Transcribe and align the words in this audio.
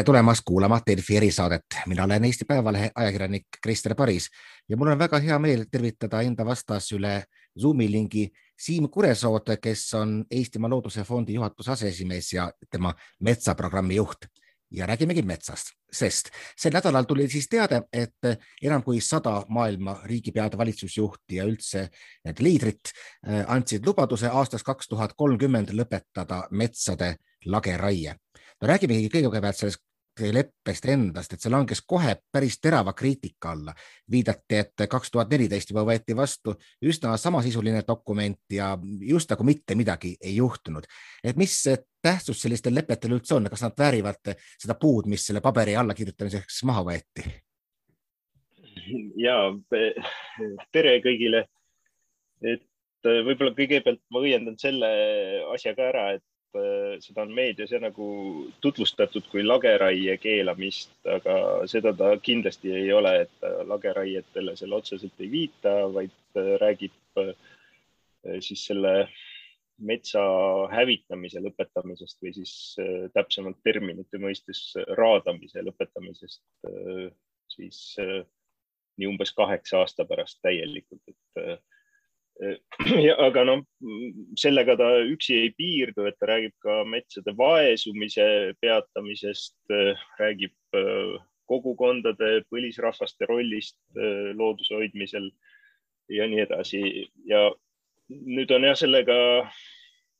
tere 0.00 0.06
tulemast 0.06 0.40
kuulama 0.48 0.78
Delfi 0.86 1.16
erisaadet, 1.16 1.74
mina 1.86 2.04
olen 2.04 2.24
Eesti 2.24 2.44
Päevalehe 2.48 2.90
ajakirjanik 2.94 3.58
Krister 3.62 3.94
Paris 3.94 4.30
ja 4.68 4.76
mul 4.76 4.88
on 4.88 4.98
väga 4.98 5.18
hea 5.20 5.36
meel 5.38 5.66
tervitada 5.70 6.22
enda 6.24 6.44
vastas 6.46 6.86
üle 6.96 7.24
Zoomi 7.60 7.90
lingi 7.90 8.22
Siim 8.56 8.88
Kuresood, 8.88 9.50
kes 9.60 9.82
on 9.94 10.14
Eestimaa 10.30 10.70
Looduse 10.70 11.04
Fondi 11.04 11.34
juhatuse 11.34 11.72
aseesimees 11.74 12.32
ja 12.32 12.46
tema 12.70 12.94
metsaprogrammi 13.20 13.98
juht. 13.98 14.24
Ja 14.70 14.86
räägimegi 14.86 15.22
metsast, 15.26 15.74
sest 15.92 16.30
sel 16.56 16.72
nädalal 16.72 17.04
tuli 17.04 17.28
siis 17.28 17.48
teade, 17.50 17.82
et 17.92 18.30
enam 18.62 18.82
kui 18.82 19.00
sada 19.04 19.42
maailma 19.48 19.98
riigipead, 20.04 20.56
valitsusjuhti 20.56 21.42
ja 21.42 21.44
üldse 21.44 21.88
need 22.24 22.40
liidrid 22.40 22.94
äh, 22.94 23.44
andsid 23.52 23.84
lubaduse 23.84 24.32
aastaks 24.32 24.64
kaks 24.64 24.88
tuhat 24.88 25.12
kolmkümmend 25.18 25.74
lõpetada 25.76 26.46
metsade 26.50 27.16
lageraie. 27.44 28.16
No 28.60 28.68
räägimegi 28.68 29.08
kõigepealt 29.12 29.56
sellest 29.56 29.82
leppest 30.34 30.86
endast, 30.92 31.32
et 31.32 31.42
see 31.42 31.52
langes 31.52 31.82
kohe 31.88 32.14
päris 32.32 32.58
terava 32.60 32.92
kriitika 32.96 33.52
alla. 33.54 33.74
viidati, 34.10 34.56
et 34.56 34.84
kaks 34.90 35.10
tuhat 35.10 35.30
neliteist 35.30 35.70
juba 35.70 35.84
võeti 35.86 36.16
vastu 36.16 36.54
üsna 36.84 37.16
samasisuline 37.16 37.82
dokument 37.88 38.40
ja 38.52 38.72
just 39.00 39.30
nagu 39.30 39.44
mitte 39.44 39.74
midagi 39.74 40.16
ei 40.20 40.36
juhtunud. 40.36 40.86
et 41.24 41.36
mis 41.36 41.56
tähtsus 42.02 42.42
sellistel 42.42 42.74
lepetel 42.74 43.16
üldse 43.16 43.34
on, 43.34 43.50
kas 43.50 43.62
nad 43.62 43.76
väärivad 43.78 44.34
seda 44.58 44.74
puud, 44.74 45.06
mis 45.06 45.26
selle 45.26 45.40
paberi 45.40 45.76
allakirjutamiseks 45.76 46.62
maha 46.64 46.84
võeti? 46.92 47.26
ja 49.16 49.36
tere 50.72 50.98
kõigile. 51.04 51.46
et 52.42 52.66
võib-olla 53.04 53.54
kõigepealt 53.56 54.02
ma 54.10 54.20
õiendan 54.20 54.58
selle 54.58 54.90
asja 55.54 55.74
ka 55.74 55.88
ära, 55.92 56.10
et 56.18 56.24
Äh, 56.24 56.29
seda 57.00 57.22
on 57.22 57.32
meedias 57.34 57.70
ja 57.72 57.78
nagu 57.82 58.06
tutvustatud 58.60 59.26
kui 59.30 59.44
lageraie 59.46 60.16
keelamist, 60.18 60.92
aga 61.06 61.34
seda 61.70 61.92
ta 61.96 62.10
kindlasti 62.22 62.72
ei 62.74 62.92
ole, 62.92 63.12
et 63.24 63.48
lageraietele 63.70 64.56
seal 64.58 64.74
otseselt 64.74 65.22
ei 65.22 65.30
viita, 65.30 65.74
vaid 65.94 66.14
äh, 66.40 66.54
räägib 66.62 67.22
äh, 67.22 67.34
siis 68.42 68.66
selle 68.66 68.94
metsa 69.80 70.22
hävitamise 70.74 71.40
lõpetamisest 71.40 72.18
või 72.20 72.34
siis 72.36 72.52
täpsemalt 73.14 73.62
terminite 73.64 74.18
mõistes 74.20 74.74
raadamise 74.98 75.62
lõpetamisest 75.64 76.68
siis 77.48 77.78
nii 79.00 79.08
umbes 79.08 79.32
kaheksa 79.32 79.80
aasta 79.80 80.04
pärast 80.04 80.36
täielikult, 80.44 81.00
et 81.08 81.64
aga 83.26 83.42
noh, 83.44 83.62
sellega 84.40 84.76
ta 84.80 84.88
üksi 85.04 85.36
ei 85.42 85.50
piirdu, 85.56 86.06
et 86.08 86.16
ta 86.20 86.30
räägib 86.30 86.54
ka 86.64 86.80
metsade 86.88 87.34
vaesumise 87.36 88.26
peatamisest, 88.62 89.58
räägib 90.20 90.54
äh, 90.78 91.18
kogukondade, 91.50 92.40
põlisrahvaste 92.52 93.28
rollist 93.28 93.76
äh, 93.98 94.30
looduse 94.38 94.78
hoidmisel 94.78 95.28
ja 96.10 96.28
nii 96.30 96.44
edasi. 96.46 96.82
ja 97.28 97.50
nüüd 98.08 98.50
on 98.56 98.64
jah, 98.66 98.78
sellega, 98.78 99.16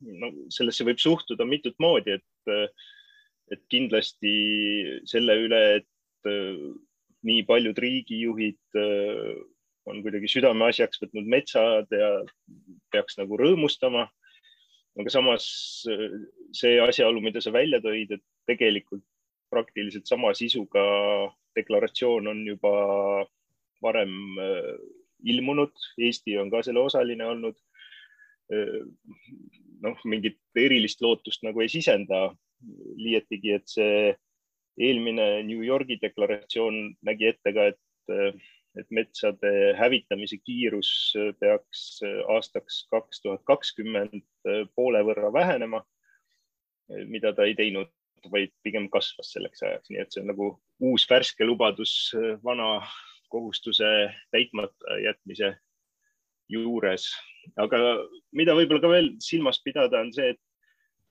no 0.01 0.33
sellesse 0.53 0.85
võib 0.87 1.01
suhtuda 1.01 1.47
mitut 1.49 1.79
moodi, 1.81 2.19
et, 2.21 2.53
äh, 2.53 2.69
et 3.51 3.65
kindlasti 3.73 4.35
selle 5.09 5.41
üle, 5.47 5.63
et 5.81 5.87
nii 7.25 7.43
paljud 7.49 7.79
riigijuhid 7.81 8.77
on 9.91 10.01
kuidagi 10.05 10.31
südameasjaks 10.31 11.03
võtnud 11.03 11.29
metsad 11.31 11.93
ja 11.95 12.11
peaks 12.95 13.19
nagu 13.21 13.39
rõõmustama. 13.39 14.09
aga 15.01 15.11
samas 15.13 15.45
see 16.57 16.81
asjaolu, 16.83 17.21
mida 17.23 17.41
sa 17.41 17.53
välja 17.55 17.79
tõid, 17.81 18.11
et 18.17 18.25
tegelikult 18.51 19.05
praktiliselt 19.51 20.07
sama 20.07 20.33
sisuga 20.35 20.83
deklaratsioon 21.59 22.31
on 22.31 22.43
juba 22.47 22.73
varem 23.83 24.39
äh, 24.39 24.75
ilmunud, 25.25 25.73
Eesti 25.99 26.37
on 26.39 26.51
ka 26.53 26.63
selle 26.67 26.85
osaline 26.85 27.27
olnud. 27.27 27.59
Äh, 28.53 28.81
noh, 29.81 30.03
mingit 30.05 30.39
erilist 30.59 31.03
lootust 31.03 31.45
nagu 31.47 31.63
ei 31.65 31.73
sisenda. 31.73 32.31
liiatigi, 33.01 33.55
et 33.57 33.71
see 33.73 34.11
eelmine 34.77 35.41
New 35.49 35.63
Yorgi 35.65 35.97
deklaratsioon 36.03 36.75
nägi 37.09 37.31
ette 37.31 37.55
ka, 37.57 37.71
et 37.73 38.13
äh, 38.13 38.35
et 38.79 38.91
metsade 38.95 39.51
hävitamise 39.79 40.39
kiirus 40.45 40.91
peaks 41.41 42.01
aastaks 42.31 42.85
kaks 42.91 43.23
tuhat 43.25 43.43
kakskümmend 43.49 44.23
poole 44.77 45.01
võrra 45.07 45.33
vähenema, 45.35 45.83
mida 47.11 47.33
ta 47.35 47.47
ei 47.49 47.57
teinud, 47.59 47.91
vaid 48.31 48.53
pigem 48.63 48.89
kasvas 48.93 49.33
selleks 49.35 49.63
ajaks, 49.65 49.91
nii 49.91 50.03
et 50.03 50.13
see 50.13 50.23
on 50.23 50.31
nagu 50.31 50.51
uus 50.91 51.07
värske 51.11 51.47
lubadus 51.47 52.13
vana 52.45 52.81
kohustuse 53.33 53.89
täitmata 54.31 54.99
jätmise 55.03 55.55
juures. 56.51 57.09
aga 57.57 57.79
mida 58.37 58.55
võib-olla 58.55 58.83
ka 58.83 58.91
veel 58.91 59.15
silmas 59.23 59.61
pidada, 59.65 60.03
on 60.03 60.13
see, 60.13 60.35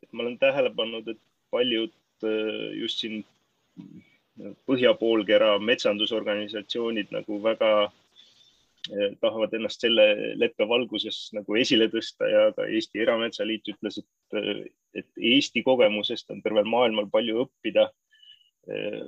et 0.03 0.11
ma 0.13 0.23
olen 0.23 0.37
tähele 0.39 0.71
pannud, 0.75 1.07
et 1.07 1.21
paljud 1.51 1.95
just 2.77 3.01
siin 3.01 3.23
põhjapoolkera 4.69 5.55
metsandusorganisatsioonid 5.63 7.11
nagu 7.13 7.39
väga 7.43 7.71
eh, 7.85 9.15
tahavad 9.21 9.53
ennast 9.57 9.83
selle 9.83 10.05
leppe 10.39 10.67
valguses 10.69 11.29
nagu 11.35 11.57
esile 11.59 11.89
tõsta 11.91 12.29
ja 12.29 12.43
ka 12.55 12.67
Eesti 12.67 13.03
Erametsaliit 13.03 13.71
ütles, 13.73 13.99
et, 14.01 14.37
et 15.01 15.09
Eesti 15.33 15.63
kogemusest 15.65 16.31
on 16.33 16.43
tervel 16.45 16.69
maailmal 16.69 17.09
palju 17.11 17.45
õppida. 17.45 17.89
Eh, 18.69 19.01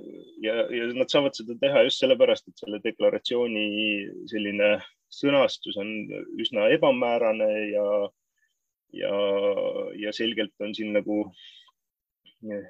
ja, 0.44 0.66
ja 0.74 0.90
nad 0.96 1.12
saavad 1.12 1.38
seda 1.38 1.56
teha 1.62 1.86
just 1.88 2.04
sellepärast, 2.04 2.50
et 2.50 2.64
selle 2.64 2.82
deklaratsiooni 2.84 3.68
selline 4.32 4.74
sõnastus 5.12 5.78
on 5.80 5.92
üsna 6.40 6.70
ebamäärane 6.76 7.50
ja, 7.70 7.88
ja, 8.96 9.16
ja 10.00 10.14
selgelt 10.16 10.56
on 10.64 10.76
siin 10.76 10.96
nagu 10.96 11.24
eh, 12.48 12.70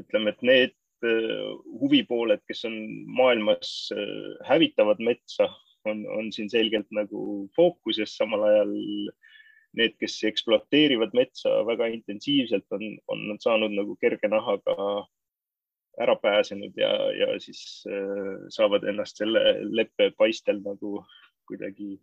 ütleme, 0.00 0.32
et 0.32 0.42
need 0.46 0.74
äh, 1.06 1.50
huvipooled, 1.80 2.42
kes 2.48 2.64
on 2.68 2.76
maailmas, 3.18 3.90
äh, 3.96 4.32
hävitavad 4.48 5.02
metsa, 5.04 5.48
on, 5.88 6.04
on 6.14 6.30
siin 6.34 6.50
selgelt 6.50 6.90
nagu 6.94 7.48
fookuses, 7.56 8.14
samal 8.16 8.44
ajal 8.46 8.74
need, 9.78 9.96
kes 10.00 10.20
ekspluateerivad 10.28 11.16
metsa 11.16 11.62
väga 11.66 11.88
intensiivselt, 11.94 12.68
on, 12.76 12.84
on 13.10 13.40
saanud 13.42 13.74
nagu 13.74 13.96
kerge 14.00 14.30
nahaga 14.30 14.76
ära 16.00 16.14
pääsenud 16.16 16.76
ja, 16.76 16.92
ja 17.12 17.34
siis 17.40 17.82
äh, 17.88 18.46
saavad 18.52 18.86
ennast 18.88 19.20
selle 19.20 19.42
leppe 19.68 20.12
paistel 20.16 20.62
nagu 20.64 21.02
kuidagi 21.48 21.98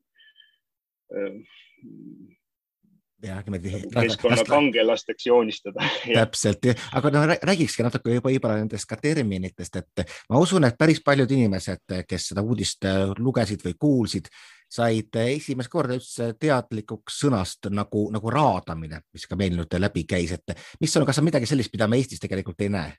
jah, 3.24 3.42
niimoodi. 3.46 3.82
keskkonnakangelasteks 3.94 5.26
joonistada. 5.26 5.90
täpselt, 6.20 6.70
aga 6.96 7.12
no 7.14 7.26
räägikski 7.32 7.86
natuke 7.86 8.16
juba 8.16 8.32
võib-olla 8.32 8.60
nendest 8.62 8.90
ka 8.90 9.00
terminitest, 9.02 9.82
et 9.82 10.06
ma 10.30 10.40
usun, 10.42 10.68
et 10.68 10.78
päris 10.80 11.02
paljud 11.06 11.32
inimesed, 11.36 11.84
kes 12.08 12.32
seda 12.32 12.46
uudist 12.46 12.88
äh, 12.88 13.10
lugesid 13.18 13.66
või 13.66 13.76
kuulsid, 13.80 14.32
said 14.70 15.16
esimest 15.24 15.72
korda 15.74 15.98
üldse 15.98 16.32
teadlikuks 16.40 17.20
sõnast 17.26 17.72
nagu, 17.74 18.08
nagu 18.14 18.34
raadamine, 18.34 19.02
mis 19.14 19.26
ka 19.28 19.38
meil 19.40 19.58
nüüd 19.58 19.80
läbi 19.82 20.06
käis, 20.10 20.36
et 20.38 20.58
mis 20.82 20.96
on, 20.98 21.08
kas 21.10 21.22
on 21.22 21.28
midagi 21.30 21.50
sellist, 21.50 21.74
mida 21.74 21.90
me 21.90 22.00
Eestis 22.00 22.22
tegelikult 22.22 22.62
ei 22.62 22.74
näe? 22.74 22.98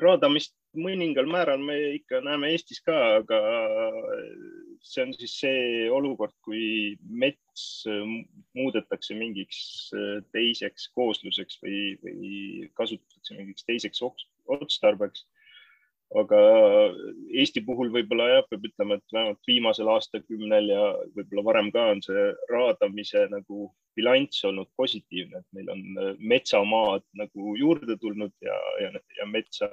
Raadamist 0.00 0.54
mõningal 0.76 1.28
määral 1.30 1.62
me 1.62 1.76
ikka 1.96 2.20
näeme 2.24 2.50
Eestis 2.52 2.82
ka, 2.84 2.96
aga 3.20 3.38
see 4.84 5.04
on 5.06 5.14
siis 5.16 5.36
see 5.40 5.86
olukord, 5.92 6.34
kui 6.44 6.96
mets 7.08 7.86
muudetakse 8.56 9.16
mingiks 9.16 9.90
teiseks 10.36 10.90
koosluseks 10.96 11.60
või, 11.64 11.80
või 12.04 12.68
kasutatakse 12.78 13.38
mingiks 13.38 13.66
teiseks 13.68 14.04
otstarbeks. 14.04 15.24
Aga 16.14 16.40
Eesti 17.34 17.64
puhul 17.66 17.90
võib-olla 17.94 18.28
jah, 18.30 18.44
peab 18.50 18.68
ütlema, 18.68 18.96
et 18.96 19.14
vähemalt 19.14 19.48
viimasel 19.48 19.90
aastakümnel 19.90 20.70
ja 20.70 20.84
võib-olla 21.16 21.46
varem 21.48 21.72
ka 21.74 21.88
on 21.94 22.02
see 22.04 22.28
raadamise 22.52 23.26
nagu 23.32 23.70
bilanss 23.98 24.44
olnud 24.46 24.70
positiivne, 24.78 25.40
et 25.40 25.56
meil 25.56 25.72
on 25.72 25.82
metsamaad 26.20 27.02
nagu 27.18 27.56
juurde 27.58 27.98
tulnud 27.98 28.32
ja, 28.44 28.60
ja, 28.84 28.92
ja 29.18 29.26
metsa 29.26 29.70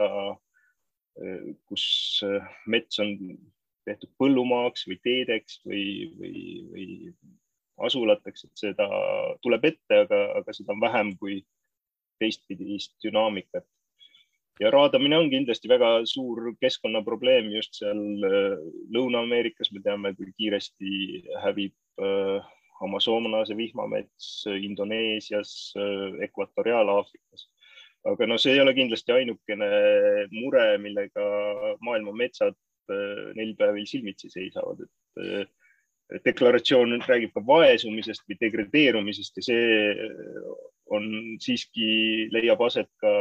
kus 1.69 1.85
äh, 2.25 2.45
mets 2.67 2.99
on 2.99 3.13
tehtud 3.85 4.11
põllumaaks 4.17 4.87
või 4.87 4.99
teedeks 5.03 5.59
või, 5.67 5.85
või, 6.17 6.43
või 6.71 6.87
asulateks, 7.83 8.45
et 8.47 8.63
seda 8.65 8.87
tuleb 9.43 9.65
ette, 9.69 10.03
aga, 10.05 10.21
aga 10.39 10.55
seda 10.55 10.73
on 10.73 10.81
vähem 10.81 11.13
kui 11.19 11.41
teistpidist 12.21 12.95
dünaamikat. 13.03 13.65
Ja 14.61 14.71
raadamine 14.73 15.17
on 15.17 15.29
kindlasti 15.31 15.69
väga 15.71 15.93
suur 16.09 16.53
keskkonnaprobleem 16.61 17.51
just 17.55 17.79
seal 17.79 18.27
äh, 18.27 18.57
Lõuna-Ameerikas, 18.93 19.71
me 19.73 19.81
teame, 19.85 20.13
kui 20.17 20.33
kiiresti 20.37 21.23
hävib 21.45 21.75
äh, 22.01 22.51
Amazonase 22.83 23.55
vihmamets 23.55 24.43
Indoneesias, 24.59 25.71
Ekvatoriaal-Aafrikas 26.25 27.45
aga 28.09 28.27
no 28.27 28.37
see 28.41 28.57
ei 28.57 28.61
ole 28.61 28.73
kindlasti 28.75 29.13
ainukene 29.15 29.69
mure, 30.33 30.65
millega 30.83 31.27
maailma 31.85 32.13
metsad 32.23 32.57
neil 33.37 33.53
päevil 33.55 33.85
silmitsi 33.87 34.27
seisavad, 34.33 34.81
et 34.83 36.25
deklaratsioon 36.25 36.97
räägib 37.07 37.31
ka 37.33 37.43
vaesumisest 37.47 38.25
või 38.27 38.37
degradeerumisest 38.41 39.39
ja 39.39 39.45
see 39.47 40.09
on 40.93 41.05
siiski, 41.41 42.27
leiab 42.35 42.61
aset 42.65 42.89
ka 43.01 43.13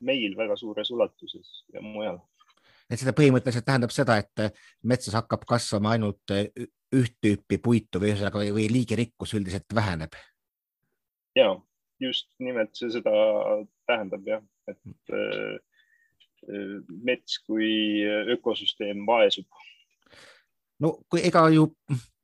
meil 0.00 0.36
väga 0.36 0.56
suures 0.56 0.90
ulatuses 0.90 1.64
ja 1.72 1.82
mujal 1.82 2.20
et 2.90 3.00
seda 3.00 3.14
põhimõtteliselt 3.16 3.66
tähendab 3.66 3.92
seda, 3.94 4.18
et 4.22 4.58
metsas 4.86 5.16
hakkab 5.18 5.44
kasvama 5.48 5.96
ainult 5.96 6.34
üht 6.94 7.16
tüüpi 7.22 7.58
puitu 7.62 8.00
või 8.02 8.12
ühesõnaga 8.12 8.42
või, 8.42 8.52
või 8.54 8.66
liigirikkus 8.72 9.34
üldiselt 9.38 9.74
väheneb. 9.74 10.14
ja 11.36 11.48
just 12.00 12.28
nimelt 12.38 12.74
see 12.76 12.90
seda 12.92 13.12
tähendab 13.88 14.26
jah, 14.28 14.42
et 14.70 15.14
äh, 15.14 15.56
mets 17.02 17.40
kui 17.46 18.04
ökosüsteem 18.36 19.06
vaesub. 19.06 19.46
no 20.78 20.98
kui 21.08 21.24
ega 21.26 21.48
ju 21.50 21.72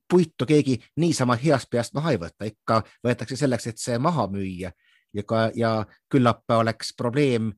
puitu 0.09 0.45
keegi 0.45 0.77
niisama 1.01 1.35
heast 1.35 1.69
peast 1.69 1.93
maha 1.93 2.13
ei 2.13 2.21
võta, 2.21 2.45
ikka 2.45 2.83
võetakse 3.03 3.35
selleks, 3.35 3.67
et 3.67 3.81
see 3.81 3.97
maha 3.99 4.27
müüa 4.31 4.71
ja 5.13 5.23
ka 5.27 5.43
ja 5.55 5.73
küllap 6.09 6.49
oleks 6.57 6.93
probleem 6.97 7.51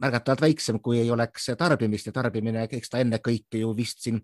märgatavalt 0.00 0.40
väiksem, 0.40 0.78
kui 0.80 1.00
ei 1.00 1.10
oleks 1.10 1.50
tarbimist 1.58 2.06
ja 2.06 2.12
tarbimine, 2.12 2.68
eks 2.70 2.90
ta 2.90 3.02
ennekõike 3.02 3.60
ju 3.60 3.74
vist 3.76 4.04
siin 4.04 4.20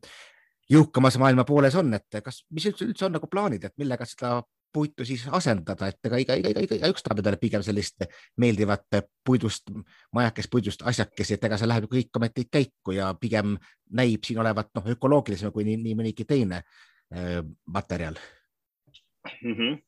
jõukamas 0.70 1.18
maailma 1.20 1.44
pooles 1.44 1.74
on, 1.76 1.92
et 1.94 2.20
kas, 2.24 2.44
mis 2.54 2.66
üldse, 2.70 2.86
üldse 2.88 3.06
on 3.08 3.16
nagu 3.18 3.28
plaanid, 3.30 3.64
et 3.64 3.74
millega 3.80 4.06
seda 4.08 4.38
puitu 4.74 5.04
siis 5.06 5.22
asendada, 5.30 5.88
et 5.88 6.08
ega 6.08 6.18
iga, 6.18 6.36
iga, 6.40 6.50
iga, 6.50 6.62
iga, 6.66 6.78
igaüks 6.80 7.04
tahab 7.04 7.20
endale 7.22 7.38
pigem 7.38 7.62
sellist 7.62 8.06
meeldivat 8.42 8.98
puidust, 9.26 9.70
majakest 10.16 10.50
puidust 10.50 10.82
asjakesi, 10.90 11.36
et 11.36 11.46
ega 11.46 11.58
see 11.60 11.70
läheb 11.70 11.86
kõik 11.92 12.18
ometi 12.18 12.46
käiku 12.50 12.96
ja 12.96 13.12
pigem 13.20 13.54
näib 13.94 14.26
siin 14.26 14.40
olevat 14.42 14.72
noh, 14.74 14.88
ökoloogilisem 14.96 15.54
kui 15.54 15.66
nii, 15.68 15.78
nii 15.84 15.98
mõnigi 16.00 16.26
teine 16.26 16.62
äh, 16.64 17.38
materjal 17.66 18.18
mm. 18.18 19.54
-hmm. 19.54 19.78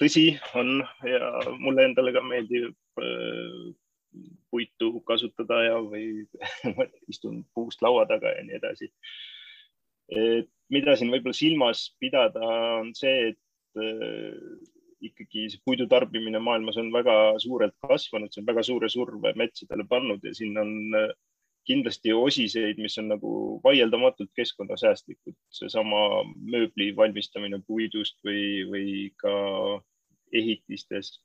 Tõsi 0.00 0.24
on 0.54 0.80
ja 1.06 1.30
mulle 1.58 1.88
endale 1.88 2.12
ka 2.14 2.22
meeldib 2.22 3.02
äh, 3.02 3.72
puitu 4.50 5.00
kasutada 5.06 5.62
ja, 5.64 5.78
või 5.82 6.26
istun 7.12 7.44
puust 7.54 7.82
laua 7.82 8.06
taga 8.10 8.34
ja 8.36 8.44
nii 8.46 8.58
edasi. 8.58 8.90
mida 10.70 10.96
siin 10.98 11.12
võib-olla 11.12 11.36
silmas 11.38 11.84
pidada, 12.02 12.42
on 12.80 12.90
see, 12.98 13.30
et 13.30 13.78
äh, 13.78 14.34
ikkagi 15.00 15.46
see 15.52 15.62
puidu 15.64 15.86
tarbimine 15.90 16.40
maailmas 16.42 16.78
on 16.80 16.90
väga 16.92 17.14
suurelt 17.42 17.76
kasvanud, 17.86 18.32
see 18.32 18.42
on 18.42 18.48
väga 18.48 18.64
suure 18.66 18.90
surve 18.92 19.32
metsadele 19.38 19.86
pannud 19.88 20.24
ja 20.26 20.34
siin 20.36 20.58
on 20.60 20.72
äh, 20.98 21.12
kindlasti 21.68 22.12
osiseid, 22.16 22.78
mis 22.82 22.96
on 22.98 23.10
nagu 23.12 23.32
vaieldamatult 23.64 24.30
keskkonnasäästlikud, 24.36 25.36
seesama 25.54 26.24
mööbli 26.40 26.90
valmistamine 26.96 27.60
puidust 27.66 28.16
või, 28.26 28.64
või 28.70 28.92
ka 29.20 29.34
ehitistes 30.32 31.18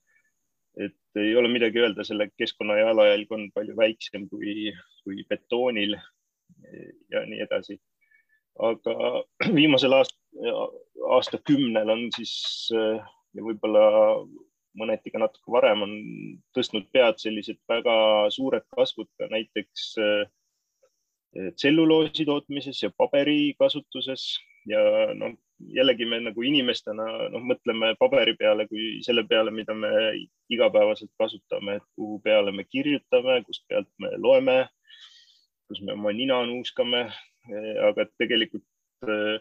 et 0.76 1.20
ei 1.20 1.36
ole 1.36 1.48
midagi 1.48 1.80
öelda, 1.80 2.04
selle 2.04 2.28
keskkonna 2.36 2.76
jalajälg 2.78 3.32
on 3.32 3.48
palju 3.54 3.76
väiksem 3.76 4.28
kui, 4.28 4.72
kui 5.04 5.24
betoonil 5.28 5.96
ja 7.12 7.24
nii 7.26 7.40
edasi. 7.46 7.78
aga 8.60 9.24
viimasel 9.56 9.92
aast, 9.92 10.16
aastakümnel 11.16 11.92
on 11.92 12.06
siis 12.16 12.34
ja 12.72 13.44
võib-olla 13.44 13.86
mõneti 14.76 15.12
ka 15.12 15.20
natuke 15.22 15.52
varem 15.52 15.84
on 15.86 15.94
tõstnud 16.56 16.88
pead 16.92 17.20
sellised 17.22 17.60
väga 17.68 17.96
suured 18.34 18.66
kasvud 18.76 19.08
ka 19.18 19.28
näiteks 19.32 19.92
tselluloosi 21.56 22.24
tootmises 22.28 22.82
ja 22.82 22.90
paberi 22.96 23.54
kasutuses 23.58 24.36
ja 24.68 24.80
noh, 25.14 25.34
jällegi 25.76 26.06
me 26.08 26.20
nagu 26.24 26.44
inimestena 26.44 27.06
noh, 27.32 27.44
mõtleme 27.50 27.92
paberi 28.00 28.34
peale 28.38 28.66
kui 28.70 28.96
selle 29.06 29.24
peale, 29.28 29.52
mida 29.54 29.74
me 29.74 29.90
igapäevaselt 30.52 31.12
kasutame, 31.18 31.78
et 31.78 31.86
kuhu 31.96 32.18
peale 32.24 32.52
me 32.52 32.66
kirjutame, 32.68 33.40
kust 33.46 33.64
pealt 33.68 33.90
me 34.02 34.12
loeme, 34.20 34.58
kus 35.68 35.82
me 35.82 35.96
oma 35.96 36.12
nina 36.12 36.42
nuuskame. 36.48 37.06
aga 37.46 38.04
tegelikult 38.18 38.64
eh, 39.06 39.36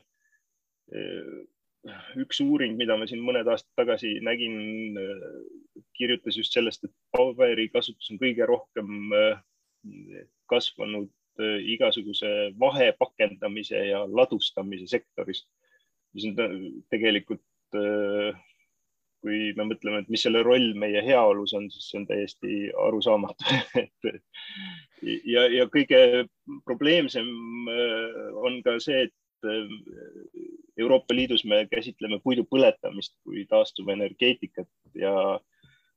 üks 2.22 2.40
uuring, 2.44 2.78
mida 2.80 2.98
ma 2.98 3.08
siin 3.10 3.22
mõned 3.26 3.48
aastad 3.52 3.72
tagasi 3.80 4.16
nägin, 4.26 4.98
kirjutas 5.98 6.38
just 6.40 6.56
sellest, 6.56 6.86
et 6.88 6.94
paberi 7.16 7.68
kasutus 7.74 8.12
on 8.14 8.22
kõige 8.22 8.48
rohkem 8.50 9.14
eh, 9.16 10.26
kasvanud 10.52 11.12
eh, 11.42 11.60
igasuguse 11.76 12.32
vahepakendamise 12.62 13.86
ja 13.92 14.04
ladustamise 14.10 14.90
sektoris. 14.92 15.46
Mis 16.16 16.30
on 16.30 16.38
tegelikult, 16.94 17.44
äh, 17.76 18.38
kui 19.26 19.50
me 19.58 19.66
mõtleme, 19.68 20.04
et 20.04 20.12
mis 20.14 20.22
selle 20.24 20.44
roll 20.46 20.70
meie 20.80 21.02
heaolus 21.04 21.52
on, 21.58 21.66
siis 21.74 21.90
see 21.90 22.00
on 22.00 22.06
täiesti 22.08 22.60
arusaamatu 22.86 23.58
ja, 25.34 25.44
ja 25.52 25.66
kõige 25.74 26.00
probleemsem 26.64 27.28
äh, 27.74 28.20
on 28.48 28.62
ka 28.64 28.78
see, 28.84 29.10
et 29.10 29.14
äh, 29.14 29.25
Euroopa 30.78 31.16
Liidus 31.16 31.46
me 31.46 31.64
käsitleme 31.72 32.20
puidu 32.24 32.44
põletamist 32.50 33.16
kui 33.24 33.46
taastuvenergeetikat 33.50 34.70
ja 35.00 35.14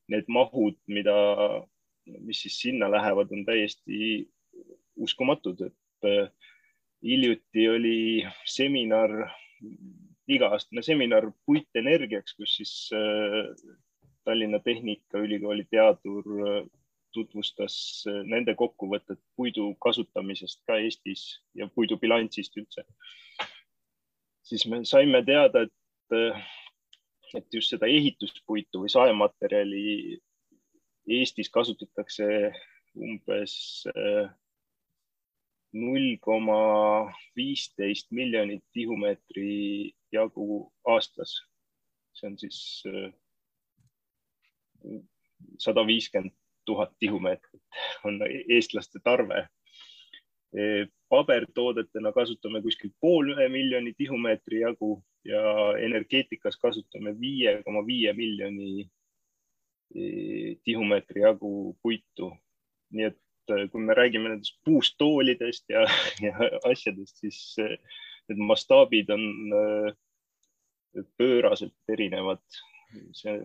need 0.09 0.29
mahud, 0.29 0.79
mida, 0.87 1.17
mis 2.07 2.45
siis 2.45 2.61
sinna 2.63 2.91
lähevad, 2.91 3.33
on 3.35 3.45
täiesti 3.45 4.29
uskumatud, 4.97 5.61
et 5.67 6.33
hiljuti 7.03 7.69
oli 7.69 7.99
seminar 8.47 9.13
iga-aastane 10.29 10.85
seminar 10.85 11.31
puitenergiaks, 11.47 12.35
kus 12.37 12.57
siis 12.61 12.73
äh, 12.97 13.49
Tallinna 14.25 14.61
Tehnikaülikooli 14.65 15.65
teadur 15.71 16.27
äh, 16.45 16.59
tutvustas 17.17 17.79
äh, 18.09 18.21
nende 18.29 18.55
kokkuvõtet 18.59 19.21
puidu 19.37 19.71
kasutamisest 19.85 20.63
ka 20.69 20.77
Eestis 20.83 21.25
ja 21.57 21.69
puidu 21.75 21.97
bilansist 22.01 22.57
üldse. 22.61 22.85
Siis 24.49 24.65
me 24.71 24.83
saime 24.89 25.21
teada, 25.27 25.67
et, 25.67 26.41
et 27.37 27.55
just 27.55 27.75
seda 27.75 27.89
ehituspuitu 27.91 28.85
või 28.85 28.93
saematerjali 28.93 29.85
Eestis 31.09 31.49
kasutatakse 31.49 32.27
umbes 32.99 33.55
null 35.73 36.17
koma 36.21 37.13
viisteist 37.37 38.11
miljonit 38.11 38.65
tihumeetri 38.73 39.93
jagu 40.13 40.73
aastas. 40.89 41.37
see 42.19 42.27
on 42.27 42.39
siis 42.39 42.83
äh, 42.89 43.13
sada 45.59 45.85
viiskümmend 45.87 46.35
tuhat 46.67 46.91
tihumeetrit 46.99 47.63
on 48.05 48.19
eestlaste 48.49 48.99
tarve. 49.05 49.47
E, 50.57 50.87
pabertoodetena 51.13 52.13
kasutame 52.17 52.63
kuskil 52.65 52.93
pool 53.01 53.35
ühe 53.35 53.49
miljoni 53.53 53.93
tihumeetri 53.97 54.63
jagu 54.63 54.95
ja 55.29 55.43
energeetikas 55.81 56.57
kasutame 56.61 57.13
viie 57.21 57.59
koma 57.67 57.83
viie 57.85 58.15
miljoni 58.17 58.87
e, 59.93 60.05
tihumeetri 60.65 61.25
jagu 61.27 61.53
puitu. 61.83 62.33
nii 62.97 63.05
et 63.05 63.53
äh, 63.53 63.67
kui 63.69 63.85
me 63.85 63.93
räägime 63.93 64.31
nendest 64.33 64.57
puust 64.65 64.97
toolidest 64.97 65.69
ja, 65.69 65.85
ja 66.27 66.33
asjadest, 66.65 67.21
siis 67.21 67.41
need 67.59 68.41
mastaabid 68.41 69.11
on 69.13 69.27
pööraselt 71.21 71.93
erinevad. 71.93 72.41
see 73.13 73.37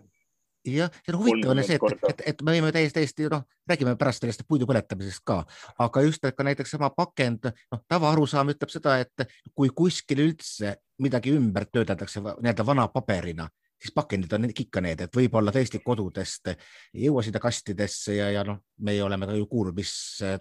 jah, 0.64 0.92
see 1.04 1.12
on 1.12 1.20
huvitav 1.20 1.52
on 1.52 1.62
see, 1.64 1.78
et, 1.78 2.06
et, 2.10 2.22
et 2.32 2.44
me 2.44 2.54
võime 2.56 2.72
täiesti, 2.74 2.98
täiesti 3.00 3.28
noh, 3.32 3.44
räägime 3.68 3.96
pärast 4.00 4.24
sellest 4.24 4.46
puidu 4.48 4.68
põletamisest 4.68 5.24
ka, 5.26 5.42
aga 5.84 6.04
just, 6.06 6.24
et 6.24 6.36
ka 6.36 6.46
näiteks 6.46 6.76
sama 6.76 6.90
pakend, 6.94 7.50
noh, 7.72 7.82
tavaarusaam 7.90 8.54
ütleb 8.54 8.72
seda, 8.72 8.96
et 9.04 9.26
kui 9.54 9.72
kuskil 9.74 10.24
üldse 10.24 10.78
midagi 11.04 11.34
ümber 11.34 11.68
töödeldakse 11.68 12.22
nii-öelda 12.24 12.66
vana 12.66 12.88
paberina, 12.92 13.48
siis 13.80 13.92
pakendid 13.94 14.32
on 14.32 14.46
ikka 14.48 14.80
need, 14.84 15.02
et 15.04 15.16
võib-olla 15.16 15.52
tõesti 15.52 15.80
kodudest 15.84 16.52
ei 16.54 17.04
jõua 17.04 17.24
sinna 17.26 17.42
kastidesse 17.42 18.16
ja, 18.16 18.30
ja 18.32 18.44
noh, 18.46 18.62
meie 18.86 19.02
oleme 19.04 19.28
ka 19.28 19.36
ju 19.36 19.48
kuulnud, 19.50 19.76
mis 19.76 19.92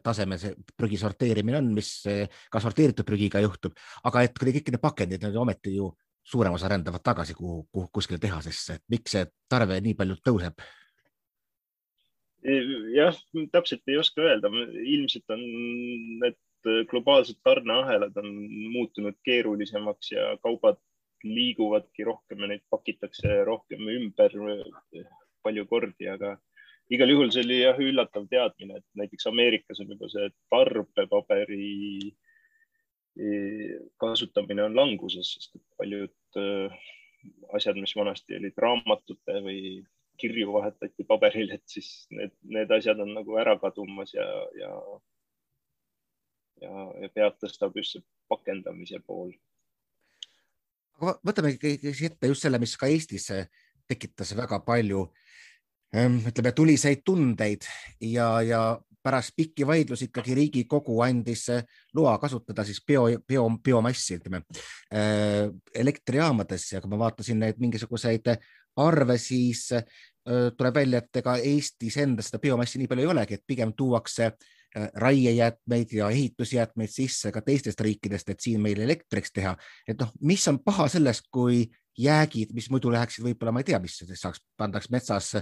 tasemel 0.04 0.40
see 0.40 0.54
prügi 0.78 1.00
sorteerimine 1.02 1.60
on, 1.60 1.74
mis 1.76 1.92
ka 2.52 2.64
sorteeritud 2.64 3.08
prügiga 3.08 3.42
juhtub, 3.44 3.76
aga 4.08 4.24
et 4.24 4.40
kõik 4.40 4.72
need 4.72 4.84
pakendid, 4.84 5.26
need 5.26 5.42
ometi 5.42 5.76
ju 5.80 5.92
suurem 6.24 6.54
osa 6.56 6.70
rändavad 6.72 7.04
tagasi 7.04 7.34
kuhu, 7.34 7.68
kuhu, 7.72 7.90
kuskile 7.94 8.20
tehasesse, 8.20 8.80
et 8.80 8.84
miks 8.90 9.16
see 9.16 9.26
tarve 9.50 9.80
nii 9.82 9.98
palju 10.00 10.20
tõuseb? 10.24 10.64
jah, 12.94 13.16
täpselt 13.52 13.88
ei 13.88 13.98
oska 13.98 14.22
öelda, 14.22 14.50
ilmselt 14.84 15.32
on 15.32 15.44
need 16.24 16.40
globaalsed 16.90 17.40
tarneahelad 17.44 18.18
on 18.20 18.32
muutunud 18.74 19.16
keerulisemaks 19.24 20.12
ja 20.12 20.26
kaubad 20.44 20.80
liiguvadki 21.24 22.04
rohkem 22.04 22.44
ja 22.44 22.50
neid 22.52 22.64
pakitakse 22.72 23.44
rohkem 23.48 23.88
ümber 23.96 24.36
palju 25.44 25.66
kordi, 25.68 26.08
aga 26.12 26.36
igal 26.92 27.12
juhul 27.14 27.32
see 27.32 27.44
oli 27.46 27.62
jah 27.62 27.80
üllatav 27.80 28.28
teadmine, 28.32 28.80
et 28.80 28.88
näiteks 29.00 29.28
Ameerikas 29.32 29.80
on 29.84 29.96
juba 29.96 30.10
see 30.12 30.30
tarbepaberi 30.52 32.12
kasutamine 34.02 34.64
on 34.66 34.76
languses, 34.76 35.36
sest 35.36 35.58
paljud 35.78 36.40
eh, 36.42 36.78
asjad, 37.54 37.78
mis 37.78 37.96
vanasti 37.96 38.40
olid 38.40 38.58
raamatute 38.58 39.40
või 39.46 39.60
kirju 40.22 40.54
vahetati 40.54 41.06
paberil, 41.10 41.52
et 41.56 41.64
siis 41.70 42.08
need, 42.14 42.34
need 42.46 42.72
asjad 42.74 43.00
on 43.02 43.14
nagu 43.16 43.38
ära 43.42 43.56
kadumas 43.62 44.14
ja, 44.14 44.26
ja, 44.58 44.72
ja, 46.62 46.86
ja 47.04 47.10
pead 47.14 47.38
tõstab 47.42 47.78
just 47.78 47.98
see 47.98 48.06
pakendamise 48.30 49.02
pool. 49.06 49.34
aga 51.02 51.18
võtame 51.26 51.54
ette 51.58 52.30
just 52.30 52.46
selle, 52.46 52.62
mis 52.62 52.78
ka 52.78 52.90
Eestis 52.90 53.30
tekitas 53.90 54.34
väga 54.38 54.62
palju 54.66 55.08
Ehm, 55.94 56.24
ütleme 56.26 56.50
tuliseid 56.58 57.04
tundeid 57.06 57.68
ja, 58.02 58.28
ja 58.42 58.62
pärast 59.04 59.36
pikki 59.36 59.68
vaidlusi 59.68 60.08
ikkagi 60.10 60.36
Riigikogu 60.38 61.02
andis 61.04 61.48
eh, 61.54 61.66
loa 61.96 62.16
kasutada 62.22 62.64
siis 62.64 62.82
bio, 62.88 63.06
bio, 63.28 63.46
biomassi, 63.64 64.18
ütleme 64.22 64.44
eh, 64.92 65.50
elektrijaamades 65.76 66.72
ja 66.74 66.82
kui 66.82 66.92
ma 66.94 67.02
vaatasin 67.06 67.40
neid 67.44 67.62
mingisuguseid 67.64 68.34
arve, 68.84 69.18
siis 69.22 69.68
eh, 69.76 69.86
tuleb 70.58 70.82
välja, 70.82 71.04
et 71.04 71.22
ega 71.24 71.38
Eestis 71.38 72.00
endas 72.02 72.32
seda 72.32 72.42
biomassi 72.44 72.82
nii 72.82 72.92
palju 72.92 73.06
ei 73.06 73.14
olegi, 73.16 73.40
et 73.40 73.48
pigem 73.48 73.76
tuuakse 73.78 74.34
raiejäätmeid 74.74 75.92
ja 75.94 76.08
ehitusjäätmeid 76.10 76.90
sisse 76.90 77.30
ka 77.32 77.44
teistest 77.46 77.82
riikidest, 77.86 78.32
et 78.34 78.40
siin 78.42 78.62
meil 78.62 78.80
elektriks 78.82 79.30
teha. 79.30 79.52
et 79.88 80.00
noh, 80.00 80.10
mis 80.22 80.48
on 80.50 80.58
paha 80.66 80.88
selles, 80.90 81.22
kui 81.30 81.68
jäägid, 81.98 82.56
mis 82.58 82.72
muidu 82.74 82.90
läheksid 82.92 83.22
võib-olla, 83.26 83.54
ma 83.54 83.62
ei 83.62 83.68
tea, 83.70 83.80
mis 83.84 84.00
saaks, 84.18 84.42
pandaks 84.58 84.90
metsas 84.90 85.36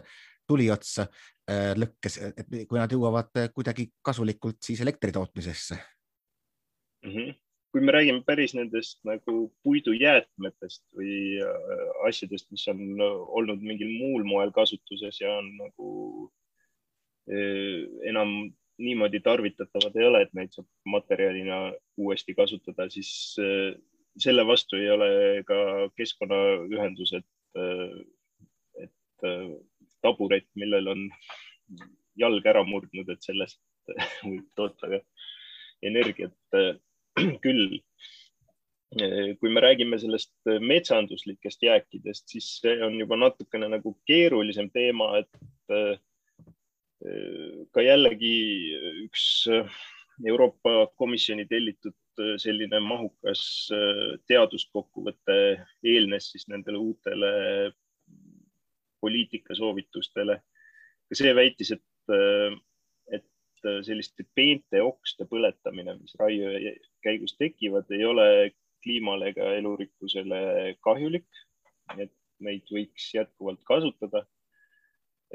tuli 0.47 0.67
otsa 0.71 1.07
äh, 1.49 1.71
lõkkes, 1.77 2.17
et 2.31 2.51
kui 2.69 2.79
nad 2.79 2.91
jõuavad 2.91 3.31
äh, 3.39 3.49
kuidagi 3.53 3.89
kasulikult 4.05 4.61
siis 4.63 4.81
elektri 4.83 5.13
tootmisesse 5.15 5.77
mm. 5.77 7.11
-hmm. 7.11 7.33
kui 7.71 7.81
me 7.81 7.95
räägime 7.95 8.23
päris 8.27 8.55
nendest 8.57 8.99
nagu 9.07 9.53
puidujäätmetest 9.63 10.83
või 10.97 11.41
äh, 11.41 11.83
asjadest, 12.07 12.49
mis 12.51 12.67
on 12.67 12.81
olnud 13.01 13.61
mingil 13.61 13.91
muul 13.97 14.23
moel 14.23 14.51
kasutuses 14.51 15.21
ja 15.21 15.37
on 15.37 15.51
nagu 15.57 15.89
enam 18.09 18.31
niimoodi 18.81 19.19
tarvitatavad 19.21 19.95
ei 19.95 20.05
ole, 20.07 20.21
et 20.21 20.31
neid 20.33 20.49
saab 20.51 20.65
materjalina 20.89 21.59
uuesti 22.01 22.33
kasutada, 22.33 22.87
siis 22.89 23.37
selle 24.17 24.45
vastu 24.47 24.75
ei 24.75 24.89
ole 24.89 25.09
ka 25.47 25.59
keskkonnaühendused, 25.95 27.27
et 28.81 29.27
taburet, 30.03 30.47
millel 30.59 30.91
on 30.91 31.07
jalg 32.19 32.45
ära 32.47 32.63
murdnud, 32.67 33.09
et 33.09 33.23
sellest 33.23 33.61
võib 34.27 34.47
toota 34.57 34.89
ka 34.91 35.01
energiat 35.85 36.59
küll. 37.43 37.81
kui 39.39 39.49
me 39.55 39.61
räägime 39.63 39.95
sellest 40.01 40.33
metsanduslikest 40.59 41.61
jääkidest, 41.63 42.25
siis 42.27 42.49
see 42.59 42.73
on 42.83 42.97
juba 42.99 43.15
natukene 43.15 43.69
nagu 43.71 43.93
keerulisem 44.09 44.67
teema, 44.73 45.13
et 45.21 45.71
eh, 45.71 45.95
ka 47.71 47.85
jällegi 47.85 48.35
üks 49.05 49.47
Euroopa 50.27 50.91
Komisjoni 50.99 51.47
tellitud 51.49 51.95
selline 52.43 52.81
mahukas 52.83 53.43
teaduskokkuvõte 54.29 55.37
eelnes 55.87 56.27
siis 56.33 56.45
nendele 56.51 56.77
uutele 56.77 57.31
poliitikasoovitustele. 59.01 60.39
ka 61.09 61.17
see 61.19 61.33
väitis, 61.35 61.73
et, 61.75 62.13
äh, 62.15 62.55
et 63.17 63.65
selliste 63.85 64.25
peente 64.35 64.81
okste 64.81 65.27
põletamine, 65.29 65.97
mis 65.99 66.15
raie 66.19 66.75
käigus 67.03 67.35
tekivad, 67.37 67.89
ei 67.91 68.05
ole 68.07 68.27
kliimale 68.81 69.33
ega 69.33 69.51
elurikkusele 69.57 70.77
kahjulik. 70.81 71.27
et 71.99 72.13
neid 72.39 72.69
võiks 72.71 73.09
jätkuvalt 73.13 73.59
kasutada. 73.67 74.23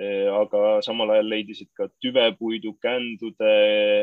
Äh, 0.00 0.28
aga 0.32 0.80
samal 0.84 1.12
ajal 1.12 1.28
leidis, 1.28 1.60
et 1.62 1.72
ka 1.76 1.90
tüvepuidu 2.00 2.72
kändude 2.80 3.52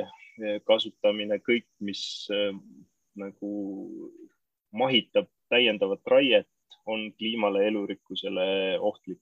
äh, 0.03 0.59
kasutamine, 0.67 1.39
kõik, 1.41 1.67
mis 1.81 2.29
nagu 3.17 3.51
mahitab 4.73 5.27
täiendavat 5.53 6.01
raiet, 6.09 6.49
on 6.89 7.11
kliimale, 7.17 7.67
elurikkusele 7.69 8.45
ohtlik 8.79 9.21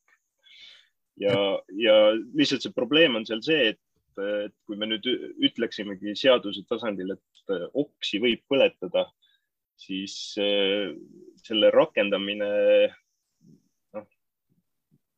ja, 1.21 1.37
ja 1.77 1.95
lihtsalt 2.37 2.65
see 2.65 2.75
probleem 2.75 3.17
on 3.19 3.25
seal 3.27 3.41
see, 3.45 3.71
et, 3.73 3.81
et 4.21 4.55
kui 4.67 4.79
me 4.79 4.89
nüüd 4.89 5.07
ütleksimegi 5.47 6.15
seaduse 6.19 6.65
tasandil, 6.69 7.15
et 7.15 7.55
oksi 7.77 8.21
võib 8.23 8.43
põletada, 8.51 9.07
siis 9.81 10.15
äh, 10.41 10.91
selle 11.41 11.71
rakendamine 11.73 12.49
noh, 13.95 14.07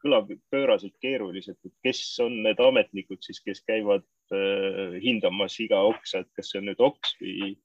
kõlab 0.04 0.32
pööraselt 0.54 0.96
keeruliselt, 1.04 1.60
et 1.66 1.76
kes 1.86 2.04
on 2.24 2.40
need 2.46 2.62
ametnikud 2.64 3.24
siis, 3.26 3.42
kes 3.44 3.64
käivad 3.68 4.06
äh, 4.36 5.00
hindamas 5.04 5.60
iga 5.64 5.82
oksa, 5.90 6.24
et 6.24 6.32
kas 6.38 6.54
see 6.54 6.62
on 6.62 6.72
nüüd 6.72 6.84
oks 6.84 7.18
või, 7.22 7.56